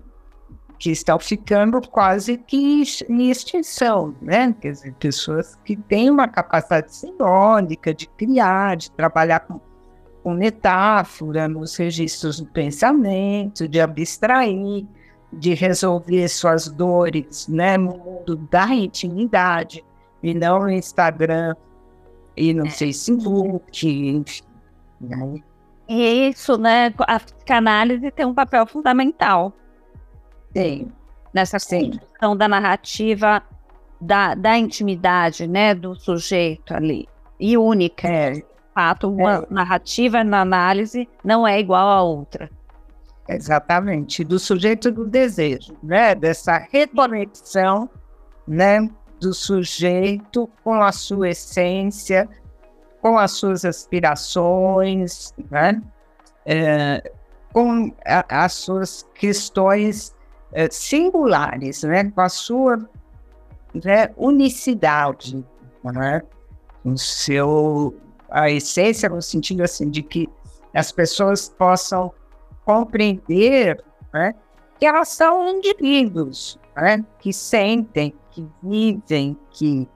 que 0.78 0.90
estão 0.90 1.18
ficando 1.18 1.80
quase 1.80 2.36
que 2.36 2.82
em 3.08 3.30
extinção, 3.30 4.14
né? 4.20 4.54
Quer 4.60 4.72
dizer, 4.72 4.94
pessoas 4.94 5.56
que 5.64 5.76
têm 5.76 6.10
uma 6.10 6.28
capacidade 6.28 6.94
simbólica 6.94 7.94
de 7.94 8.06
criar, 8.06 8.76
de 8.76 8.90
trabalhar 8.90 9.40
com, 9.40 9.60
com 10.24 10.32
metáfora 10.32 11.46
nos 11.46 11.76
registros 11.76 12.40
do 12.40 12.46
pensamento, 12.46 13.68
de 13.68 13.78
abstrair, 13.78 14.86
de 15.30 15.52
resolver 15.52 16.26
suas 16.28 16.66
dores 16.66 17.46
né, 17.46 17.76
no 17.76 17.98
mundo 17.98 18.36
da 18.50 18.66
intimidade, 18.68 19.84
e 20.22 20.32
não 20.32 20.60
no 20.60 20.70
Instagram 20.70 21.54
e 22.34 22.54
no 22.54 22.66
é. 22.66 22.70
Facebook, 22.70 23.86
enfim. 23.86 25.44
E 25.86 26.30
isso, 26.30 26.56
né? 26.56 26.94
A 27.00 27.20
psicanálise 27.20 28.10
tem 28.10 28.24
um 28.24 28.32
papel 28.32 28.66
fundamental. 28.66 29.52
Sim. 30.56 30.90
Nessa 31.34 31.58
construção 31.58 32.34
da 32.34 32.48
narrativa 32.48 33.42
da, 34.00 34.34
da 34.34 34.56
intimidade, 34.56 35.46
né? 35.46 35.74
Do 35.74 35.94
sujeito 35.94 36.74
ali. 36.74 37.06
E 37.38 37.58
única. 37.58 38.08
É. 38.08 38.53
De 38.74 38.80
fato, 38.80 39.08
uma 39.08 39.34
é. 39.36 39.46
narrativa 39.50 40.24
na 40.24 40.40
análise 40.40 41.08
não 41.22 41.46
é 41.46 41.60
igual 41.60 41.88
a 41.88 42.02
outra. 42.02 42.50
Exatamente, 43.28 44.24
do 44.24 44.36
sujeito 44.36 44.90
do 44.90 45.06
desejo, 45.06 45.76
né? 45.80 46.12
Dessa 46.12 46.58
reconexão, 46.58 47.88
né? 48.48 48.90
Do 49.20 49.32
sujeito 49.32 50.50
com 50.64 50.82
a 50.82 50.90
sua 50.90 51.28
essência, 51.28 52.28
com 53.00 53.16
as 53.16 53.30
suas 53.30 53.64
aspirações, 53.64 55.32
né? 55.48 55.80
É, 56.44 57.12
com 57.52 57.94
a, 58.04 58.44
as 58.44 58.54
suas 58.54 59.08
questões 59.14 60.12
é, 60.52 60.68
singulares, 60.68 61.84
né? 61.84 62.10
Com 62.10 62.20
a 62.20 62.28
sua 62.28 62.76
né, 63.72 64.10
unicidade, 64.16 65.46
né? 65.84 66.22
O 66.84 66.98
seu 66.98 67.94
a 68.34 68.50
essência 68.50 69.08
no 69.08 69.22
sentido 69.22 69.62
assim 69.62 69.88
de 69.88 70.02
que 70.02 70.28
as 70.74 70.90
pessoas 70.90 71.48
possam 71.48 72.12
compreender 72.64 73.82
né, 74.12 74.34
que 74.76 74.84
elas 74.84 75.08
são 75.08 75.48
indivíduos 75.48 76.58
né, 76.74 77.04
que 77.20 77.32
sentem, 77.32 78.12
que 78.32 78.44
vivem, 78.60 79.38
que, 79.50 79.88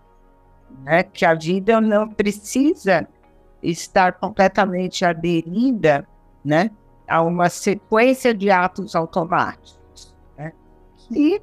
né, 0.85 1.03
que 1.03 1.25
a 1.25 1.35
vida 1.35 1.81
não 1.81 2.09
precisa 2.09 3.09
estar 3.61 4.13
completamente 4.13 5.05
aderida 5.05 6.07
né, 6.45 6.71
a 7.09 7.21
uma 7.23 7.49
sequência 7.49 8.33
de 8.33 8.53
atos 8.53 8.95
automáticos. 8.95 10.15
Né, 10.37 10.53
e 11.11 11.43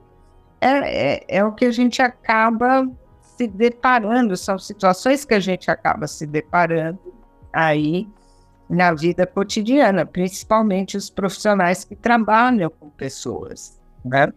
é, 0.62 1.16
é, 1.16 1.26
é 1.28 1.44
o 1.44 1.52
que 1.52 1.66
a 1.66 1.72
gente 1.72 2.02
acaba 2.02 2.90
se 3.38 3.48
deparando, 3.48 4.36
são 4.38 4.58
situações 4.58 5.26
que 5.26 5.34
a 5.34 5.40
gente 5.40 5.70
acaba 5.70 6.08
se 6.08 6.26
deparando 6.26 7.00
aí 7.52 8.08
na 8.70 8.94
vida 8.94 9.28
cotidiana, 9.28 10.06
principalmente 10.06 10.98
os 10.98 11.10
profissionais 11.10 11.84
que 11.84 11.96
trabalham 11.96 12.70
com 12.70 12.90
pessoas, 12.90 13.80
né? 14.04 14.32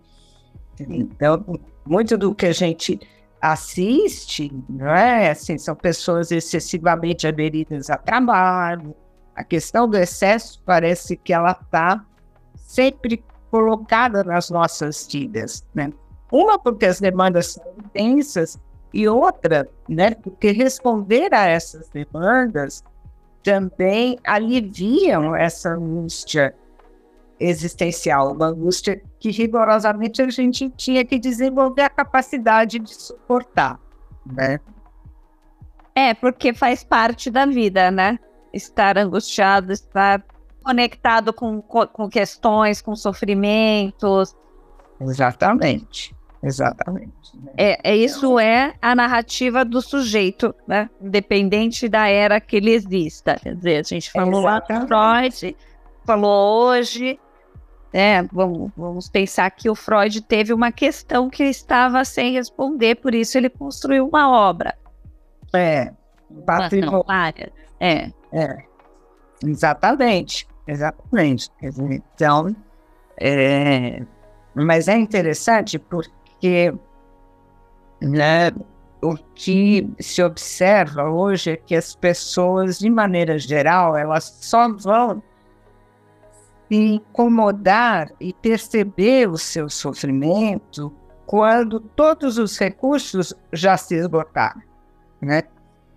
Então, 0.80 1.44
muito 1.84 2.16
do 2.16 2.34
que 2.34 2.46
a 2.46 2.52
gente 2.52 3.00
assiste, 3.40 4.52
não 4.68 4.88
é? 4.88 5.30
Assim, 5.30 5.56
são 5.56 5.74
pessoas 5.74 6.30
excessivamente 6.30 7.26
aderidas 7.26 7.88
a 7.88 7.96
trabalho. 7.96 8.94
A 9.34 9.42
questão 9.42 9.88
do 9.88 9.96
excesso 9.96 10.60
parece 10.64 11.16
que 11.16 11.32
ela 11.32 11.52
está 11.52 12.04
sempre 12.56 13.24
colocada 13.50 14.22
nas 14.22 14.50
nossas 14.50 15.08
vidas, 15.10 15.64
né? 15.74 15.92
Uma 16.30 16.58
porque 16.58 16.84
as 16.84 17.00
demandas 17.00 17.54
são 17.54 17.64
intensas 17.78 18.58
e 18.92 19.08
outra, 19.08 19.68
né? 19.88 20.14
Porque 20.14 20.50
responder 20.50 21.34
a 21.34 21.46
essas 21.46 21.88
demandas 21.88 22.82
também 23.42 24.18
aliviam 24.24 25.34
essa 25.34 25.70
angústia 25.70 26.54
existencial, 27.40 28.32
uma 28.32 28.46
angústia 28.46 29.00
que 29.20 29.30
rigorosamente 29.30 30.20
a 30.20 30.28
gente 30.28 30.68
tinha 30.70 31.04
que 31.04 31.18
desenvolver 31.18 31.82
a 31.82 31.90
capacidade 31.90 32.78
de 32.78 32.94
suportar, 32.94 33.78
né? 34.26 34.58
É, 35.94 36.14
porque 36.14 36.52
faz 36.52 36.84
parte 36.84 37.30
da 37.30 37.46
vida, 37.46 37.90
né? 37.90 38.18
Estar 38.52 38.98
angustiado, 38.98 39.72
estar 39.72 40.24
conectado 40.62 41.32
com, 41.32 41.60
com 41.62 42.08
questões, 42.08 42.82
com 42.82 42.94
sofrimentos. 42.94 44.36
Exatamente. 45.00 46.14
Exatamente. 46.42 47.12
Né? 47.34 47.52
É, 47.56 47.92
é, 47.92 47.96
isso 47.96 48.38
é 48.38 48.74
a 48.80 48.94
narrativa 48.94 49.64
do 49.64 49.82
sujeito, 49.82 50.54
né? 50.66 50.88
Independente 51.00 51.88
da 51.88 52.06
era 52.08 52.40
que 52.40 52.56
ele 52.56 52.70
exista. 52.70 53.36
Quer 53.42 53.56
dizer, 53.56 53.76
a 53.78 53.82
gente 53.82 54.10
falou 54.10 54.40
lá 54.40 54.62
lá 54.68 54.86
Freud, 54.86 55.56
falou 56.04 56.68
hoje. 56.68 57.18
É, 57.92 58.22
vamos, 58.24 58.70
vamos 58.76 59.08
pensar 59.08 59.50
que 59.50 59.68
o 59.68 59.74
Freud 59.74 60.20
teve 60.20 60.52
uma 60.52 60.70
questão 60.70 61.30
que 61.30 61.44
estava 61.44 62.04
sem 62.04 62.34
responder, 62.34 62.96
por 62.96 63.14
isso 63.14 63.38
ele 63.38 63.48
construiu 63.48 64.06
uma 64.06 64.30
obra. 64.30 64.76
É, 65.54 65.92
patrimônio. 66.44 67.50
É. 67.80 68.10
é. 68.30 68.58
Exatamente, 69.42 70.46
exatamente. 70.66 71.50
Então, 71.62 72.54
é, 73.18 74.02
mas 74.54 74.88
é 74.88 74.96
interessante 74.96 75.78
porque 75.78 76.17
porque 76.38 76.72
né, 78.00 78.52
o 79.02 79.16
que 79.34 79.90
se 79.98 80.22
observa 80.22 81.10
hoje 81.10 81.50
é 81.50 81.56
que 81.56 81.74
as 81.74 81.96
pessoas, 81.96 82.78
de 82.78 82.88
maneira 82.88 83.38
geral, 83.38 83.96
elas 83.96 84.38
só 84.40 84.72
vão 84.72 85.20
se 86.68 86.76
incomodar 86.76 88.12
e 88.20 88.32
perceber 88.32 89.28
o 89.28 89.36
seu 89.36 89.68
sofrimento 89.68 90.94
quando 91.26 91.80
todos 91.80 92.38
os 92.38 92.56
recursos 92.56 93.34
já 93.52 93.76
se 93.76 93.96
esgotaram, 93.96 94.62
né? 95.20 95.42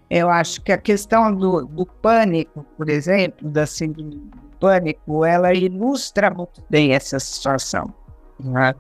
Eu 0.10 0.30
acho 0.30 0.62
que 0.62 0.73
a 0.73 0.77
questão 0.77 1.34
do, 1.34 1.65
do 1.65 1.86
pânico, 1.86 2.65
por 2.77 2.89
exemplo, 2.89 3.49
da 3.49 3.65
síndrome 3.65 4.15
do 4.15 4.58
pânico, 4.60 5.23
ela 5.23 5.54
ilustra 5.54 6.30
muito 6.30 6.62
bem 6.69 6.93
essa 6.93 7.17
situação. 7.17 7.93
Né? 8.38 8.75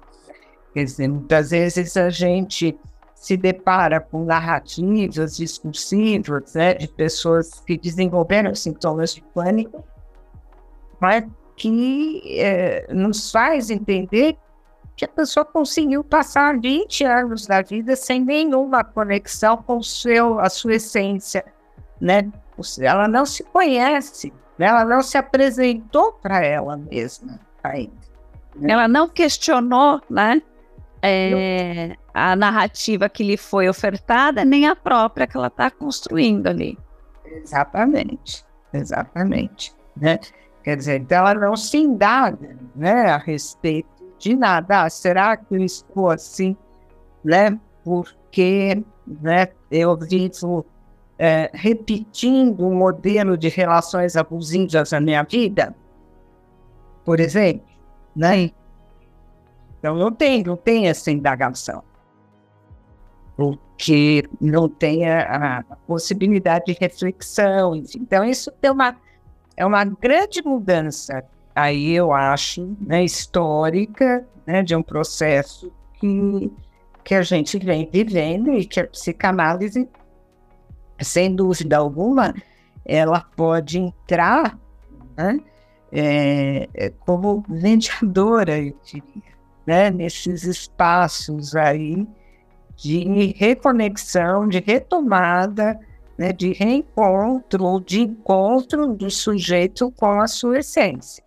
Quer 0.73 0.85
dizer, 0.85 1.07
muitas 1.07 1.51
vezes 1.51 1.97
a 1.97 2.09
gente 2.09 2.77
se 3.13 3.37
depara 3.37 3.99
com 3.99 4.25
narrativas 4.25 5.37
discursivas 5.37 6.55
né, 6.55 6.73
de 6.73 6.87
pessoas 6.87 7.59
que 7.59 7.77
desenvolveram 7.77 8.55
sintomas 8.55 9.13
de 9.13 9.21
pânico, 9.21 9.85
mas 10.99 11.25
que 11.55 12.23
é, 12.39 12.91
nos 12.91 13.31
faz 13.31 13.69
entender 13.69 14.35
que 14.95 15.05
a 15.05 15.07
pessoa 15.07 15.45
conseguiu 15.45 16.03
passar 16.03 16.59
20 16.59 17.03
anos 17.03 17.45
da 17.45 17.61
vida 17.61 17.95
sem 17.95 18.21
nenhuma 18.21 18.83
conexão 18.83 19.57
com 19.57 19.83
seu, 19.83 20.39
a 20.39 20.49
sua 20.49 20.75
essência, 20.75 21.45
né? 21.99 22.31
Ela 22.79 23.07
não 23.07 23.25
se 23.25 23.43
conhece, 23.43 24.33
né? 24.57 24.67
ela 24.67 24.85
não 24.85 25.01
se 25.01 25.17
apresentou 25.17 26.13
para 26.13 26.45
ela 26.45 26.77
mesma 26.77 27.39
ainda. 27.63 27.93
Né? 28.55 28.73
Ela 28.73 28.87
não 28.87 29.07
questionou, 29.07 30.01
né? 30.09 30.41
É, 31.01 31.95
a 32.13 32.35
narrativa 32.35 33.09
que 33.09 33.23
lhe 33.23 33.37
foi 33.37 33.67
ofertada, 33.67 34.45
nem 34.45 34.67
a 34.67 34.75
própria 34.75 35.25
que 35.25 35.35
ela 35.35 35.47
está 35.47 35.71
construindo 35.71 36.47
ali. 36.47 36.77
Exatamente, 37.25 38.45
exatamente. 38.73 39.73
Né? 39.95 40.19
Quer 40.63 40.77
dizer, 40.77 41.01
então 41.01 41.27
ela 41.27 41.33
não 41.33 41.55
se 41.55 41.77
indaga 41.77 42.55
né, 42.75 43.09
a 43.09 43.17
respeito 43.17 43.89
de 44.19 44.35
nada. 44.35 44.83
Ah, 44.83 44.89
será 44.89 45.35
que 45.35 45.55
eu 45.55 45.63
estou 45.63 46.09
assim, 46.09 46.55
né? 47.23 47.59
Porque 47.83 48.83
né, 49.07 49.47
eu 49.71 49.97
vivo 49.97 50.65
é, 51.17 51.49
repetindo 51.53 52.65
um 52.65 52.75
modelo 52.75 53.35
de 53.35 53.49
relações 53.49 54.15
abusivas 54.15 54.91
na 54.91 55.01
minha 55.01 55.23
vida, 55.23 55.75
por 57.03 57.19
exemplo, 57.19 57.65
né? 58.15 58.51
Então 59.81 59.95
não 59.95 60.11
tem, 60.11 60.43
não 60.43 60.55
tem 60.55 60.87
essa 60.87 61.09
indagação. 61.09 61.83
Porque 63.35 64.23
não 64.39 64.69
tem 64.69 65.09
a, 65.09 65.63
a 65.69 65.75
possibilidade 65.87 66.65
de 66.65 66.77
reflexão. 66.79 67.75
Enfim. 67.75 67.97
Então 68.03 68.23
isso 68.23 68.53
é 68.61 68.71
uma, 68.71 68.95
é 69.57 69.65
uma 69.65 69.83
grande 69.83 70.43
mudança, 70.43 71.23
aí 71.55 71.93
eu 71.93 72.13
acho, 72.13 72.77
né, 72.79 73.03
histórica, 73.03 74.23
né, 74.45 74.61
de 74.61 74.75
um 74.75 74.83
processo 74.83 75.71
que, 75.95 76.51
que 77.03 77.15
a 77.15 77.23
gente 77.23 77.57
vem 77.57 77.89
vivendo 77.91 78.53
e 78.53 78.65
que 78.65 78.79
a 78.79 78.87
psicanálise, 78.87 79.89
sem 80.99 81.35
dúvida 81.35 81.77
alguma, 81.77 82.35
ela 82.85 83.21
pode 83.35 83.79
entrar 83.79 84.57
né, 85.17 85.39
é, 85.91 86.93
como 86.99 87.43
mediadora, 87.49 88.59
eu 88.59 88.75
diria 88.83 89.30
né, 89.65 89.89
nesses 89.89 90.43
espaços 90.43 91.55
aí 91.55 92.07
de 92.75 93.33
reconexão, 93.37 94.47
de 94.47 94.59
retomada, 94.59 95.79
né, 96.17 96.33
de 96.33 96.53
reencontro, 96.53 97.79
de 97.79 98.01
encontro 98.01 98.87
do 98.87 99.09
sujeito 99.09 99.91
com 99.91 100.19
a 100.19 100.27
sua 100.27 100.59
essência. 100.59 101.23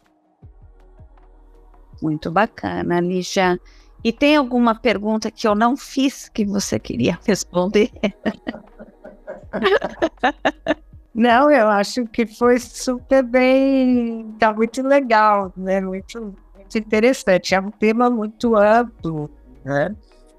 Muito 2.02 2.30
bacana, 2.30 3.00
Lígia. 3.00 3.58
E 4.02 4.12
tem 4.12 4.36
alguma 4.36 4.74
pergunta 4.74 5.30
que 5.30 5.48
eu 5.48 5.54
não 5.54 5.76
fiz 5.76 6.28
que 6.28 6.44
você 6.44 6.78
queria 6.78 7.18
responder? 7.24 7.90
Não, 11.14 11.48
eu 11.48 11.68
acho 11.68 12.04
que 12.08 12.26
foi 12.26 12.58
super 12.58 13.22
bem, 13.22 14.34
tá 14.36 14.52
muito 14.52 14.82
legal, 14.82 15.52
né? 15.56 15.80
Muito 15.80 16.34
muito 16.74 16.78
interessante. 16.78 17.54
É 17.54 17.60
um 17.60 17.70
tema 17.70 18.10
muito 18.10 18.56
amplo, 18.56 19.30
né? 19.64 19.94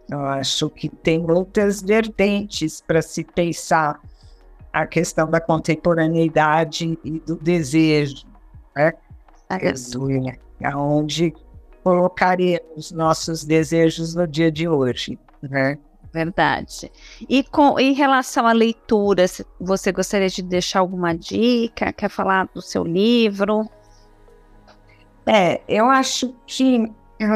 Eu 0.10 0.20
acho 0.26 0.70
que 0.70 0.88
tem 0.88 1.20
muitas 1.20 1.82
vertentes 1.82 2.82
para 2.82 3.02
se 3.02 3.24
pensar 3.24 4.00
a 4.72 4.86
questão 4.86 5.30
da 5.30 5.40
contemporaneidade 5.40 7.00
e 7.04 7.20
do 7.20 7.36
desejo, 7.36 8.26
né? 8.76 8.94
aonde 10.64 11.34
colocaremos 11.84 12.92
nossos 12.92 13.44
desejos 13.44 14.14
no 14.14 14.28
dia 14.28 14.52
de 14.52 14.68
hoje, 14.68 15.18
né? 15.42 15.78
Verdade. 16.14 16.92
E 17.28 17.44
com 17.44 17.80
em 17.80 17.94
relação 17.94 18.48
à 18.48 18.54
leitura, 18.54 19.26
você 19.60 19.92
gostaria 19.92 20.30
de 20.30 20.42
deixar 20.42 20.80
alguma 20.80 21.14
dica? 21.14 21.92
Quer 21.92 22.10
falar 22.10 22.48
do 22.54 22.62
seu 22.62 22.84
livro? 22.84 23.68
É, 25.26 25.62
eu 25.68 25.90
acho 25.90 26.36
que 26.46 26.92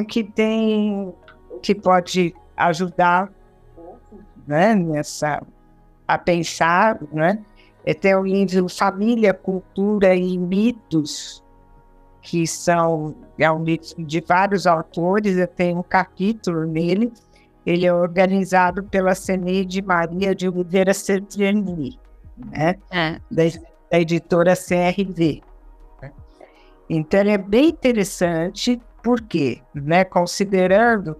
que 0.07 0.23
tem 0.23 1.13
que 1.61 1.73
pode 1.73 2.35
ajudar, 2.55 3.31
né, 4.45 4.75
nessa 4.75 5.41
a 6.07 6.17
pensar, 6.17 6.99
né? 7.11 7.39
É, 7.85 7.93
tem 7.93 8.15
o 8.15 8.23
livro 8.23 8.67
Família, 8.67 9.33
Cultura 9.33 10.15
e 10.15 10.37
Mitos, 10.37 11.43
que 12.21 12.45
são 12.45 13.15
é 13.37 13.49
um 13.49 13.63
livro 13.63 13.85
de 13.99 14.21
vários 14.21 14.67
autores, 14.67 15.37
eu 15.37 15.47
tenho 15.47 15.79
um 15.79 15.83
capítulo 15.83 16.65
nele. 16.65 17.11
Ele 17.65 17.85
é 17.85 17.93
organizado 17.93 18.83
pela 18.83 19.13
Ceneide 19.13 19.81
Maria 19.81 20.33
de 20.33 20.47
Oliveira 20.49 20.93
Sergiani, 20.93 21.99
né? 22.37 22.75
É. 22.89 23.19
Da, 23.29 23.43
da, 23.91 23.99
editora 23.99 24.55
CRV. 24.55 25.41
Então, 26.89 27.19
é 27.19 27.37
bem 27.37 27.69
interessante, 27.69 28.81
porque, 29.03 29.61
né, 29.73 30.03
considerando, 30.03 31.15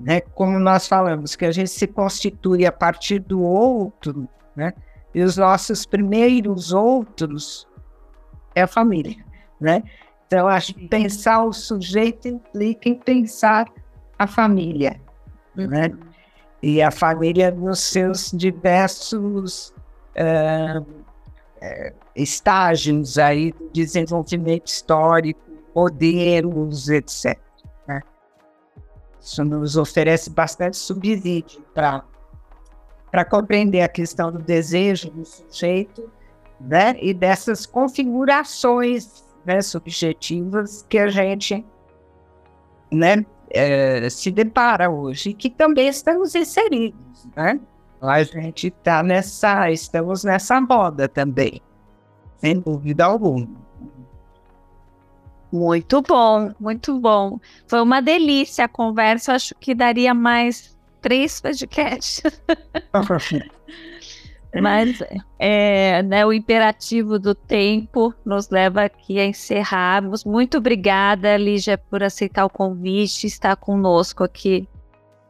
né, 0.00 0.20
como 0.20 0.58
nós 0.58 0.88
falamos, 0.88 1.36
que 1.36 1.44
a 1.44 1.52
gente 1.52 1.70
se 1.70 1.86
constitui 1.86 2.66
a 2.66 2.72
partir 2.72 3.20
do 3.20 3.42
outro, 3.42 4.28
né? 4.56 4.72
E 5.14 5.22
os 5.22 5.36
nossos 5.36 5.86
primeiros 5.86 6.72
outros 6.72 7.66
é 8.54 8.62
a 8.62 8.66
família, 8.66 9.24
né? 9.60 9.82
Então, 10.26 10.46
acho 10.46 10.74
que 10.74 10.88
pensar 10.88 11.44
o 11.44 11.52
sujeito 11.52 12.28
implica 12.28 12.88
em 12.88 12.94
pensar 12.94 13.66
a 14.18 14.26
família, 14.26 15.00
né? 15.54 15.86
Uhum. 15.86 16.08
E 16.60 16.82
a 16.82 16.90
família 16.90 17.52
nos 17.52 17.78
seus 17.78 18.32
diversos 18.32 19.72
uh, 20.16 20.84
uh, 21.62 21.94
estágios 22.14 23.18
aí 23.18 23.52
do 23.52 23.70
desenvolvimento 23.70 24.66
histórico, 24.66 25.40
modelos, 25.74 26.88
etc. 26.88 27.38
Né? 27.86 28.00
Isso 29.20 29.44
nos 29.44 29.76
oferece 29.76 30.30
bastante 30.30 30.76
subsídio 30.76 31.62
para 31.74 33.24
compreender 33.24 33.82
a 33.82 33.88
questão 33.88 34.32
do 34.32 34.38
desejo 34.38 35.10
do 35.10 35.24
sujeito, 35.24 36.10
né, 36.60 36.96
e 37.00 37.14
dessas 37.14 37.64
configurações 37.64 39.24
né, 39.44 39.62
subjetivas 39.62 40.84
que 40.88 40.98
a 40.98 41.08
gente, 41.08 41.64
né, 42.90 43.24
é, 43.50 44.08
se 44.10 44.30
depara 44.30 44.90
hoje, 44.90 45.32
que 45.32 45.48
também 45.48 45.88
estamos 45.88 46.34
inseridos, 46.34 47.26
né? 47.36 47.60
A 48.00 48.22
gente 48.22 48.68
está 48.68 49.02
nessa, 49.02 49.70
estamos 49.70 50.22
nessa 50.22 50.60
moda 50.60 51.08
também, 51.08 51.60
sem 52.36 52.60
dúvida 52.60 53.04
alguma. 53.04 53.48
Muito 55.50 56.02
bom, 56.02 56.52
muito 56.60 57.00
bom. 57.00 57.40
Foi 57.66 57.80
uma 57.80 58.00
delícia 58.00 58.66
a 58.66 58.68
conversa. 58.68 59.32
Acho 59.34 59.54
que 59.54 59.74
daria 59.74 60.12
mais 60.12 60.76
três 61.00 61.40
podcasts. 61.40 62.22
Mas 64.62 65.02
é, 65.38 66.02
né, 66.02 66.24
o 66.24 66.32
imperativo 66.32 67.18
do 67.18 67.34
tempo 67.34 68.14
nos 68.24 68.48
leva 68.48 68.84
aqui 68.84 69.18
a 69.18 69.26
encerrarmos. 69.26 70.24
Muito 70.24 70.58
obrigada, 70.58 71.36
Lígia, 71.36 71.76
por 71.76 72.02
aceitar 72.02 72.46
o 72.46 72.50
convite 72.50 73.24
e 73.24 73.26
estar 73.26 73.56
conosco 73.56 74.24
aqui 74.24 74.68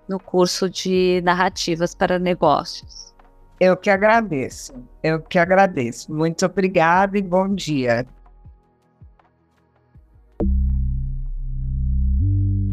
no 0.08 0.18
curso 0.18 0.68
de 0.70 1.20
narrativas 1.24 1.94
para 1.94 2.18
negócios. 2.18 3.14
Eu 3.60 3.76
que 3.76 3.90
agradeço, 3.90 4.72
eu 5.02 5.20
que 5.20 5.38
agradeço. 5.38 6.12
Muito 6.12 6.46
obrigada 6.46 7.18
e 7.18 7.22
bom 7.22 7.52
dia. 7.54 8.06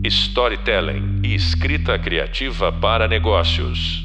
Storytelling 0.03 1.21
e 1.23 1.33
escrita 1.33 1.97
criativa 1.97 2.71
para 2.71 3.07
negócios. 3.07 4.04